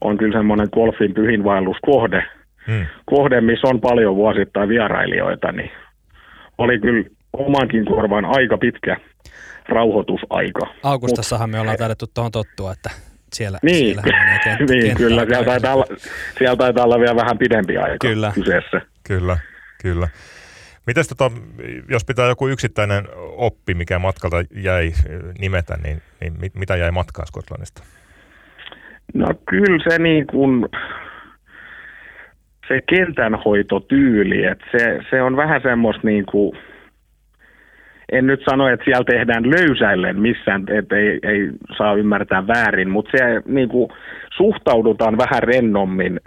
[0.00, 2.24] on kyllä semmoinen golfin pyhinvaelluskohde,
[2.66, 2.86] hmm.
[3.04, 5.70] kohde, missä on paljon vuosittain vierailijoita, niin
[6.58, 8.96] oli kyllä omankin korvan aika pitkä
[9.68, 10.66] rauhoitusaika.
[10.82, 12.90] Augustassahan me ollaan taidettu tuohon tottua, että
[13.32, 14.02] siellä, niin, siellä
[14.44, 15.86] kent, niin kyllä, siellä taitaa, olla,
[16.38, 18.32] siellä taitaa olla vielä vähän pidempi aika kyllä.
[18.34, 18.80] kyseessä.
[19.08, 19.38] Kyllä,
[19.82, 20.08] kyllä.
[20.86, 21.30] Mites tota,
[21.88, 23.04] jos pitää joku yksittäinen
[23.36, 24.92] oppi, mikä matkalta jäi
[25.40, 27.82] nimetä, niin, niin mit, mitä jäi matkaan Skotlannista?
[29.14, 30.66] No kyllä se niin kuin,
[32.68, 36.58] se kentänhoitotyyli, että se, se on vähän semmoista niin kuin,
[38.12, 43.10] en nyt sano, että siellä tehdään löysäillen missään, että ei, ei saa ymmärtää väärin, mutta
[43.18, 43.90] se niin kuin,
[44.36, 46.20] suhtaudutaan vähän rennommin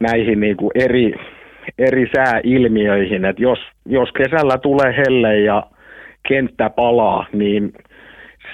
[0.00, 1.14] näihin niin kuin eri,
[1.78, 5.62] eri sääilmiöihin, että jos, jos kesällä tulee helle ja
[6.28, 7.72] kenttä palaa, niin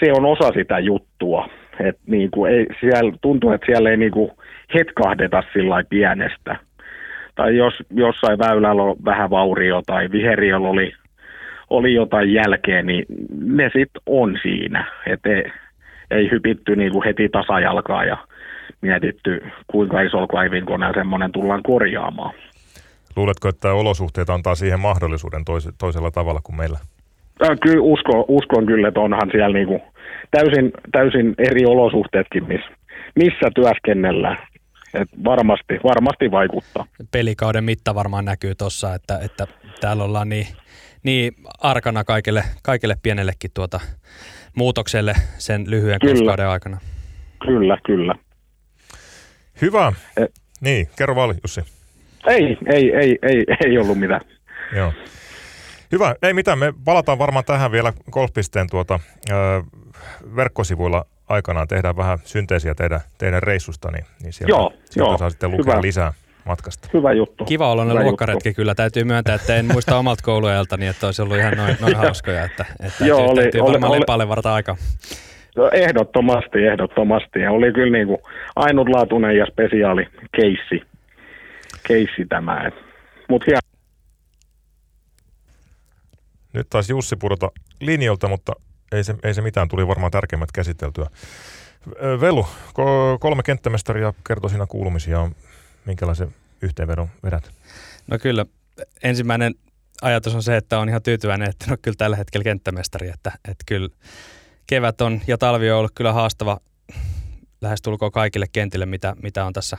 [0.00, 1.48] se on osa sitä juttua.
[1.80, 4.30] Et niin kuin ei, siellä, tuntuu, että siellä ei niin kuin
[4.74, 6.56] hetkahdeta sillä pienestä.
[7.34, 10.92] Tai jos jossain väylällä on vähän vaurio tai viheriöllä oli
[11.72, 13.04] oli jotain jälkeen, niin
[13.44, 14.86] ne sitten on siinä.
[15.06, 15.52] Että ei,
[16.10, 18.16] ei hypitty niinku heti tasajalkaa ja
[18.80, 22.34] mietitty, kuinka isolla kaivinkoneen semmoinen tullaan korjaamaan.
[23.16, 26.78] Luuletko, että olosuhteet antaa siihen mahdollisuuden tois, toisella tavalla kuin meillä?
[27.62, 29.80] Kyllä uskon, uskon kyllä, että onhan siellä niinku
[30.30, 32.72] täysin, täysin eri olosuhteetkin, missä
[33.14, 34.38] missä työskennellään.
[34.94, 36.86] Et varmasti, varmasti vaikuttaa.
[37.10, 39.46] Pelikauden mitta varmaan näkyy tuossa, että, että
[39.80, 40.46] täällä ollaan niin,
[41.02, 43.80] niin arkana kaikille, kaikille pienellekin tuota
[44.56, 46.78] muutokselle sen lyhyen kauden aikana.
[47.46, 48.14] Kyllä, kyllä.
[49.62, 49.92] Hyvä.
[50.16, 50.26] E-
[50.60, 51.60] niin, kerro vaan Jussi.
[52.26, 54.20] Ei, ei, ei, ei, ei ollut mitään.
[54.76, 54.92] Joo.
[55.92, 56.14] Hyvä.
[56.22, 59.00] Ei mitään, me palataan varmaan tähän vielä golfpisteen tuota,
[59.30, 59.34] ö,
[60.36, 61.68] verkkosivuilla aikanaan.
[61.68, 65.18] Tehdään vähän synteesiä teidän, teidän reissusta, niin, niin sieltä, joo, sieltä joo.
[65.18, 65.82] saa sitten lukea Hyvä.
[65.82, 66.12] lisää
[66.44, 66.88] matkasta.
[66.94, 67.44] Hyvä juttu.
[67.44, 68.74] Kiva olla ne luokkaretki kyllä.
[68.74, 72.44] Täytyy myöntää, että en muista omalta kouluajaltani, että olisi ollut ihan noin, noin hauskoja.
[72.44, 74.76] Että, että Joo, täytyy, oli, täytyy oli, varmaan oli, lepalle varata aika.
[75.56, 77.40] No, ehdottomasti, ehdottomasti.
[77.40, 78.18] Ja oli kyllä niin kuin
[78.56, 80.82] ainutlaatuinen ja spesiaali keissi,
[81.86, 82.70] keissi tämä.
[83.28, 83.46] Mutta
[86.52, 88.52] Nyt taisi Jussi pudota linjolta, mutta
[88.92, 91.06] ei se, ei se mitään, tuli varmaan tärkeimmät käsiteltyä.
[92.20, 92.46] Velu,
[93.20, 95.30] kolme kenttämestaria kertoi siinä kuulumisia.
[95.84, 97.50] Minkälaisen yhteenvedon vedät?
[98.06, 98.46] No kyllä,
[99.02, 99.54] ensimmäinen
[100.02, 103.64] ajatus on se, että on ihan tyytyväinen, että no kyllä tällä hetkellä kenttämestari, että, että
[103.66, 103.88] kyllä
[104.66, 106.58] kevät on ja talvi on ollut kyllä haastava
[107.60, 109.78] lähestulkoon kaikille kentille, mitä, mitä on tässä,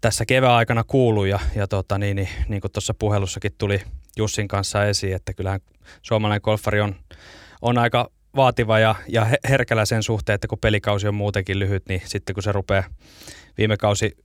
[0.00, 3.82] tässä kevään aikana kuullut ja, ja tota, niin, niin, niin kuin tuossa puhelussakin tuli
[4.16, 5.60] Jussin kanssa esiin, että kyllähän
[6.02, 6.94] suomalainen golfari on,
[7.62, 12.02] on aika vaativa ja, ja herkällä sen suhteen, että kun pelikausi on muutenkin lyhyt, niin
[12.04, 12.84] sitten kun se rupeaa
[13.58, 14.16] viime kausi,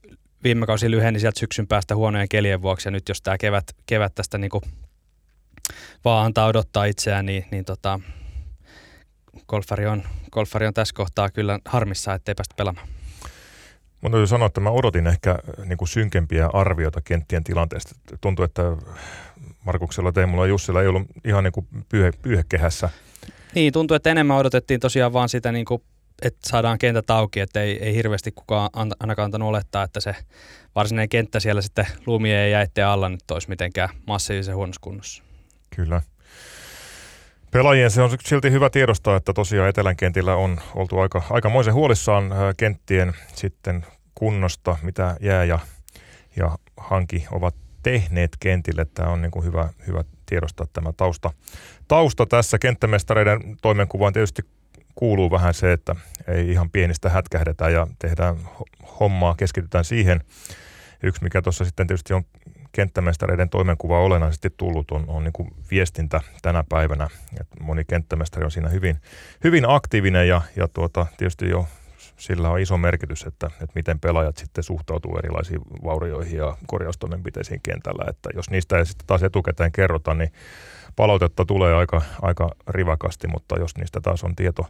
[0.44, 4.16] viime kausi lyheni sieltä syksyn päästä huonojen kelien vuoksi ja nyt jos tämä kevät, kevät
[4.16, 4.64] tästä niin kuin
[6.06, 8.00] vaan antaa odottaa itseään, niin, niin tota,
[9.48, 12.88] golfari, on, golfari on tässä kohtaa kyllä harmissa, ettei päästä pelaamaan.
[14.02, 17.96] Mun täytyy sanoa, että mä odotin ehkä niin kuin synkempiä arvioita kenttien tilanteesta.
[18.22, 18.64] Tuntuu, että
[19.66, 22.90] Markuksella, Teemulla ja Jussilla ei ollut ihan niin kuin pyyhe, pyyhekehässä.
[23.56, 25.82] Niin, tuntuu, että enemmän odotettiin tosiaan vaan sitä, niin kuin,
[26.22, 30.16] että saadaan kentät auki, että ei, ei hirveästi kukaan ainakaan antanut olettaa, että se
[30.76, 35.24] varsinainen kenttä siellä sitten lumien ja jäitteen alla nyt olisi mitenkään massiivisen huonossa kunnossa.
[35.76, 36.02] Kyllä.
[37.52, 42.32] Pelaajien se on silti hyvä tiedostaa, että tosiaan Etelän kentillä on oltu aika, aikamoisen huolissaan
[42.58, 45.60] kenttien sitten kunnosta, mitä jää ja,
[46.36, 48.86] ja hanki ovat tehneet kentille.
[48.86, 51.32] Tämä on niin kuin hyvä, hyvä tiedostaa tämä tausta.
[51.88, 54.42] Tausta tässä kenttämestareiden toimenkuvaan tietysti
[54.98, 55.96] kuuluu vähän se, että
[56.28, 58.38] ei ihan pienistä hätkähdetä ja tehdään
[59.00, 60.22] hommaa, keskitytään siihen.
[61.04, 62.24] Yksi, mikä tuossa sitten tietysti on
[62.72, 67.08] kenttämestareiden toimenkuva olennaisesti tullut, on, on niin kuin viestintä tänä päivänä.
[67.40, 69.02] Et moni kenttämestari on siinä hyvin,
[69.44, 71.68] hyvin aktiivinen ja, ja tuota, tietysti jo
[72.18, 78.06] sillä on iso merkitys, että, että miten pelaajat sitten suhtautuu erilaisiin vaurioihin ja korjaustoimenpiteisiin kentällä.
[78.10, 80.32] Että jos niistä ei sitten taas etukäteen kerrota, niin
[80.98, 84.66] palautetta tulee aika, aika rivakasti, mutta jos niistä taas on tieto,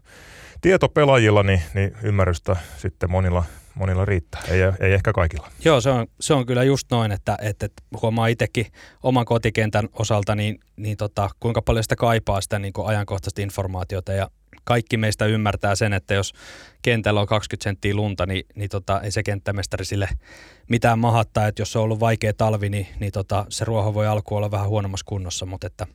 [0.61, 3.43] tieto pelaajilla, niin, niin ymmärrystä sitten monilla,
[3.75, 5.51] monilla riittää, ei, ei ehkä kaikilla.
[5.65, 7.67] Joo, se on, se on kyllä just noin, että, että
[8.01, 8.65] huomaa itsekin
[9.03, 14.13] oman kotikentän osalta, niin, niin tota, kuinka paljon sitä kaipaa sitä niin ajankohtaista informaatiota.
[14.13, 14.29] Ja
[14.63, 16.33] kaikki meistä ymmärtää sen, että jos
[16.81, 20.09] kentällä on 20 senttiä lunta, niin, niin tota, ei se kenttämestari sille
[20.69, 24.35] mitään mahattaa, että jos on ollut vaikea talvi, niin, niin tota, se ruoho voi alku
[24.35, 25.87] olla vähän huonommassa kunnossa, mutta, että,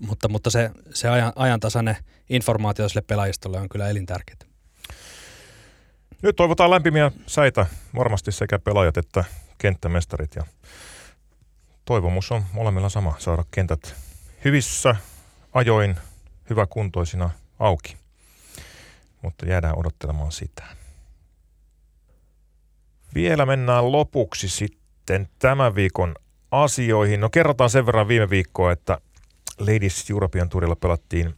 [0.00, 1.96] mutta, mutta se, se ajan, ajantasainen
[2.30, 4.50] informaatio sille pelaajistolle on kyllä elintärkeää.
[6.22, 9.24] Nyt toivotaan lämpimiä säitä varmasti sekä pelaajat että
[9.58, 10.44] kenttämestarit ja
[11.84, 13.94] toivomus on molemmilla sama, saada kentät
[14.44, 14.96] hyvissä
[15.52, 15.96] ajoin,
[16.50, 17.96] hyväkuntoisina auki.
[19.22, 20.64] Mutta jäädään odottelemaan sitä.
[23.14, 26.14] Vielä mennään lopuksi sitten tämän viikon
[26.50, 27.20] asioihin.
[27.20, 28.98] No kerrotaan sen verran viime viikkoa, että
[29.60, 31.34] Ladies European Tourilla pelattiin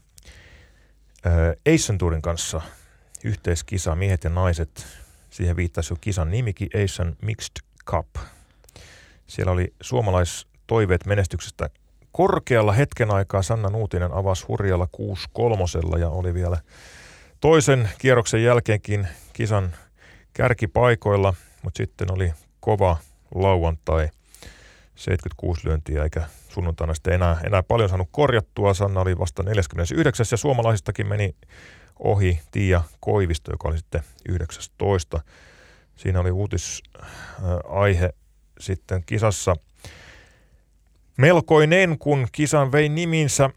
[1.27, 2.61] äh, Asian Tourin kanssa
[3.25, 4.87] yhteiskisa, miehet ja naiset.
[5.31, 7.57] Siihen viittasi jo kisan nimikin Asian Mixed
[7.87, 8.07] Cup.
[9.27, 11.71] Siellä oli suomalaistoiveet menestyksestä
[12.13, 14.89] korkealla hetken aikaa Sanna Nuutinen avasi hurjalla
[15.97, 16.59] 6-3 ja oli vielä
[17.41, 19.73] toisen kierroksen jälkeenkin kisan
[20.33, 22.97] kärkipaikoilla, mutta sitten oli kova
[23.35, 24.09] lauantai,
[25.03, 28.75] 76 lyöntiä eikä sunnuntaina sitten enää, enää paljon saanut korjattua.
[28.75, 31.35] Sanna oli vasta 49 ja suomalaisistakin meni
[31.99, 35.21] ohi Tiia Koivisto, joka oli sitten 19.
[35.97, 38.15] Siinä oli uutisaihe
[38.59, 39.57] sitten kisassa–
[41.17, 43.51] Melkoinen, kun kisan vei niminsä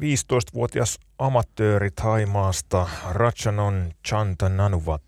[0.00, 5.02] 15-vuotias amatööri Taimaasta Rachanon Chantananuvat.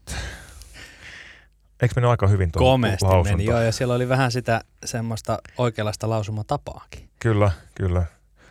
[1.83, 6.11] Eikö mennyt aika hyvin tuo Komeasti meni, joo, ja siellä oli vähän sitä semmoista oikeanlaista
[6.11, 7.09] lausumatapaakin.
[7.21, 8.05] Kyllä, kyllä.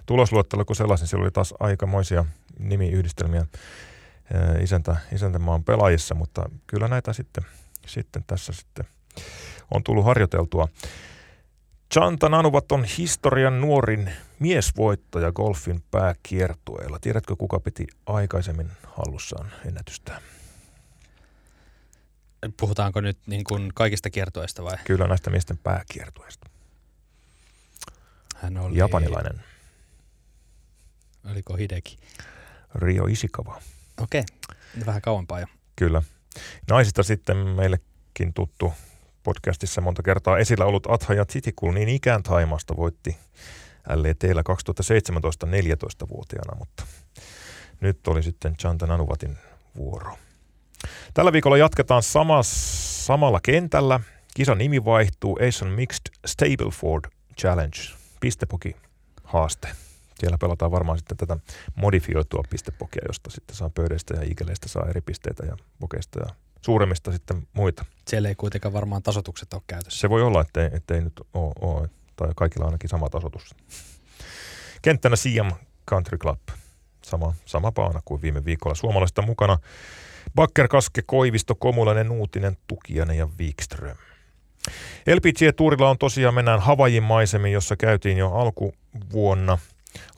[0.06, 2.26] Tulosluettelo kun sellaisin, siellä oli taas aikamoisia
[2.60, 3.46] nimiyhdistelmiä.
[4.62, 7.44] isäntä, isäntämaan pelaajissa, mutta kyllä näitä sitten,
[7.86, 8.86] sitten tässä sitten
[9.72, 10.68] on tullut harjoiteltua.
[11.94, 17.00] Chanta Nanuvat on historian nuorin miesvoittaja golfin pääkiertueella.
[17.00, 20.22] Tiedätkö, kuka piti aikaisemmin hallussaan ennätystä?
[22.54, 24.78] Puhutaanko nyt niin kuin kaikista kiertueista vai?
[24.84, 26.50] Kyllä näistä miesten pääkiertueista.
[28.36, 28.78] Hän oli...
[28.78, 29.44] Japanilainen.
[31.32, 31.98] Oliko Hideki?
[32.76, 33.62] Rio Ishikawa.
[34.02, 34.86] Okei, okay.
[34.86, 35.48] vähän kauempaa jo.
[35.76, 36.02] Kyllä.
[36.70, 38.74] Naisista sitten meillekin tuttu
[39.24, 43.18] podcastissa monta kertaa esillä ollut Athaja Titikul niin ikään Taimasta voitti
[43.96, 46.84] LETllä 2017 14-vuotiaana, mutta
[47.82, 49.38] nyt oli sitten Chantan Anuvatin
[49.78, 50.18] vuoro.
[51.16, 54.00] Tällä viikolla jatketaan sama, samalla kentällä.
[54.34, 57.06] Kisan nimi vaihtuu Asian Mixed Stableford
[57.42, 57.78] Challenge.
[58.20, 58.76] Pistepoki
[59.24, 59.68] haaste.
[60.20, 61.38] Siellä pelataan varmaan sitten tätä
[61.76, 66.26] modifioitua pistepokia, josta sitten saa pöydästä ja iikeleistä saa eri pisteitä ja pokeista ja
[66.62, 67.86] suuremmista sitten muita.
[68.08, 70.00] Siellä ei kuitenkaan varmaan tasotukset ole käytössä.
[70.00, 73.56] Se voi olla, ettei, ettei nyt ole, ole, tai kaikilla ainakin sama tasotus.
[74.82, 75.52] Kenttänä Siam
[75.90, 76.40] Country Club.
[77.02, 78.76] Sama, sama paana kuin viime viikolla.
[78.76, 79.58] Suomalaista mukana
[80.36, 83.98] Bakker, Kaske, Koivisto, Komulainen, Nuutinen, Tukianen ja Wikström.
[85.16, 89.58] LPG-tuurilla on tosiaan mennään Havajin maisemiin, jossa käytiin jo alkuvuonna.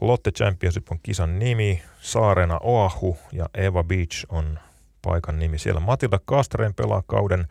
[0.02, 4.60] Lotte Championship on kisan nimi, Saarena Oahu ja Eva Beach on
[5.02, 5.60] paikan nimi.
[5.60, 7.48] Siellä Matilda Kastreen pelaa kauden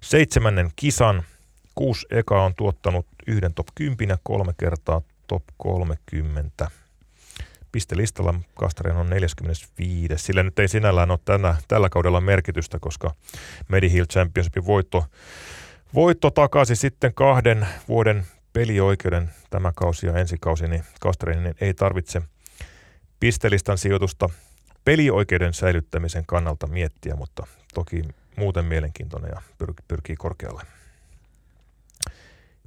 [0.00, 1.22] seitsemännen kisan.
[1.74, 6.70] Kuusi eka on tuottanut yhden top 10 ja kolme kertaa top 30.
[7.74, 10.14] Pistelistalla Kastreen on 45.
[10.16, 13.14] Sillä nyt ei sinällään ole tänä, tällä kaudella merkitystä, koska
[13.68, 15.04] Medihill Championshipin voitto,
[15.94, 22.22] voitto takaisin sitten kahden vuoden pelioikeuden tämä kausi ja ensi kausi, niin Kastreenin ei tarvitse
[23.20, 24.28] pistelistan sijoitusta
[24.84, 28.02] pelioikeuden säilyttämisen kannalta miettiä, mutta toki
[28.36, 30.62] muuten mielenkiintoinen ja pyr- pyrkii korkealle.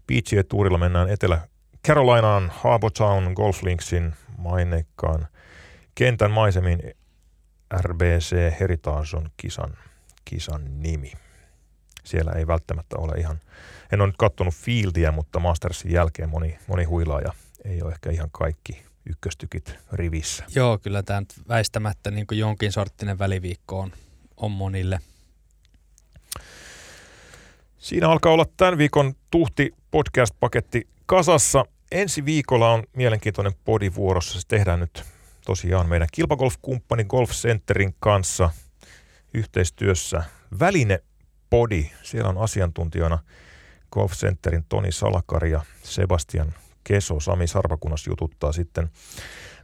[0.07, 1.47] PGA Tourilla mennään Etelä
[1.87, 5.27] Carolinaan Harbour Town Golf Linksin maineikkaan
[5.95, 6.79] kentän maisemiin
[7.81, 9.77] RBC Heritage on kisan,
[10.25, 11.11] kisan nimi.
[12.03, 13.39] Siellä ei välttämättä ole ihan,
[13.91, 17.33] en ole nyt kattonut fieldiä, mutta Mastersin jälkeen moni, moni huilaaja
[17.65, 20.43] ei ole ehkä ihan kaikki ykköstykit rivissä.
[20.55, 23.91] Joo, kyllä tämä nyt väistämättä niin kuin jonkin sorttinen väliviikko on,
[24.37, 24.99] on monille.
[27.77, 31.65] Siinä alkaa olla tämän viikon tuhti podcast-paketti kasassa.
[31.91, 34.41] Ensi viikolla on mielenkiintoinen podi vuorossa.
[34.41, 35.03] Se tehdään nyt
[35.45, 38.49] tosiaan meidän kilpagolf-kumppani Golf Centerin kanssa
[39.33, 40.23] yhteistyössä.
[40.59, 40.99] Väline
[41.49, 41.91] Podi.
[42.03, 43.19] Siellä on asiantuntijana
[43.91, 47.19] Golf Centerin Toni Salakari ja Sebastian Keso.
[47.19, 48.89] Sami Sarvakunas jututtaa sitten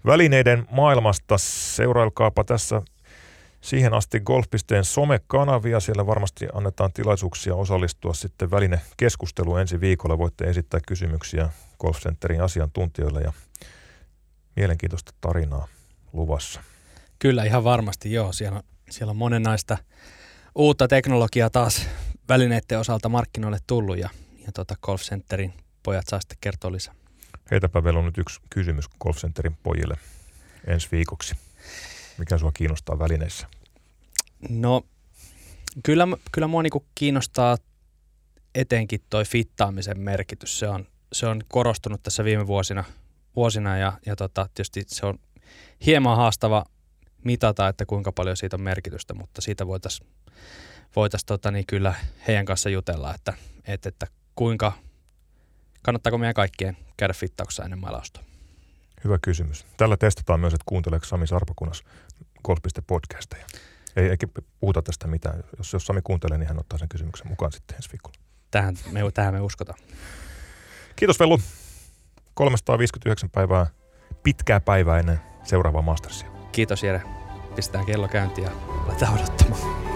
[0.06, 1.38] välineiden maailmasta.
[1.38, 2.82] Seurailkaapa tässä
[3.64, 5.80] siihen asti Golfpisteen somekanavia.
[5.80, 10.18] Siellä varmasti annetaan tilaisuuksia osallistua sitten välinekeskusteluun ensi viikolla.
[10.18, 11.50] Voitte esittää kysymyksiä
[11.80, 13.34] Golf Centerin asiantuntijoille ja
[14.56, 15.68] mielenkiintoista tarinaa
[16.14, 16.62] luvassa.
[17.20, 18.34] Kyllä, ihan varmasti joo.
[18.34, 19.78] Siellä on, siellä on monenlaista
[20.56, 21.88] uutta teknologiaa taas
[22.30, 24.10] välineiden osalta markkinoille tullut ja,
[24.46, 25.54] ja tota Golf Centerin
[25.84, 26.94] pojat saa sitten kertoa lisää.
[27.52, 29.96] Heitäpä vielä on nyt yksi kysymys Golf Centerin pojille
[30.68, 31.36] ensi viikoksi.
[32.18, 33.48] Mikä sua kiinnostaa välineissä?
[34.50, 34.82] No,
[35.84, 37.58] kyllä, kyllä mua niinku kiinnostaa
[38.56, 40.60] etenkin toi fittaamisen merkitys.
[40.60, 42.84] Se on, se on korostunut tässä viime vuosina,
[43.36, 45.20] vuosina ja, ja tota, tietysti se on
[45.86, 46.66] hieman haastava
[47.24, 50.10] mitata, että kuinka paljon siitä on merkitystä, mutta siitä voitaisiin
[50.96, 51.94] voitais, tota, niin kyllä
[52.28, 53.34] heidän kanssa jutella, että,
[53.68, 54.72] että, että kuinka,
[55.82, 58.33] kannattaako meidän kaikkien käydä fittauksessa ennen mailausta.
[59.04, 59.66] Hyvä kysymys.
[59.78, 61.84] Tällä testataan myös, että kuunteleeko Sami Sarpakunas
[62.44, 63.46] golf.podcasteja.
[63.96, 64.18] Ei, ei
[64.60, 65.44] puhuta tästä mitään.
[65.58, 68.18] Jos, jos Sami kuuntelee, niin hän ottaa sen kysymyksen mukaan sitten ensi viikolla.
[68.52, 69.80] Tähän me, tähän me uskotaan.
[70.96, 71.40] Kiitos Vellu.
[72.34, 73.66] 359 päivää,
[74.24, 76.30] pitkää päivää ennen seuraavaa Mastersia.
[76.52, 77.02] Kiitos Jere.
[77.56, 78.52] Pistetään kello käyntiin ja
[78.88, 79.93] aletaan odottamaan.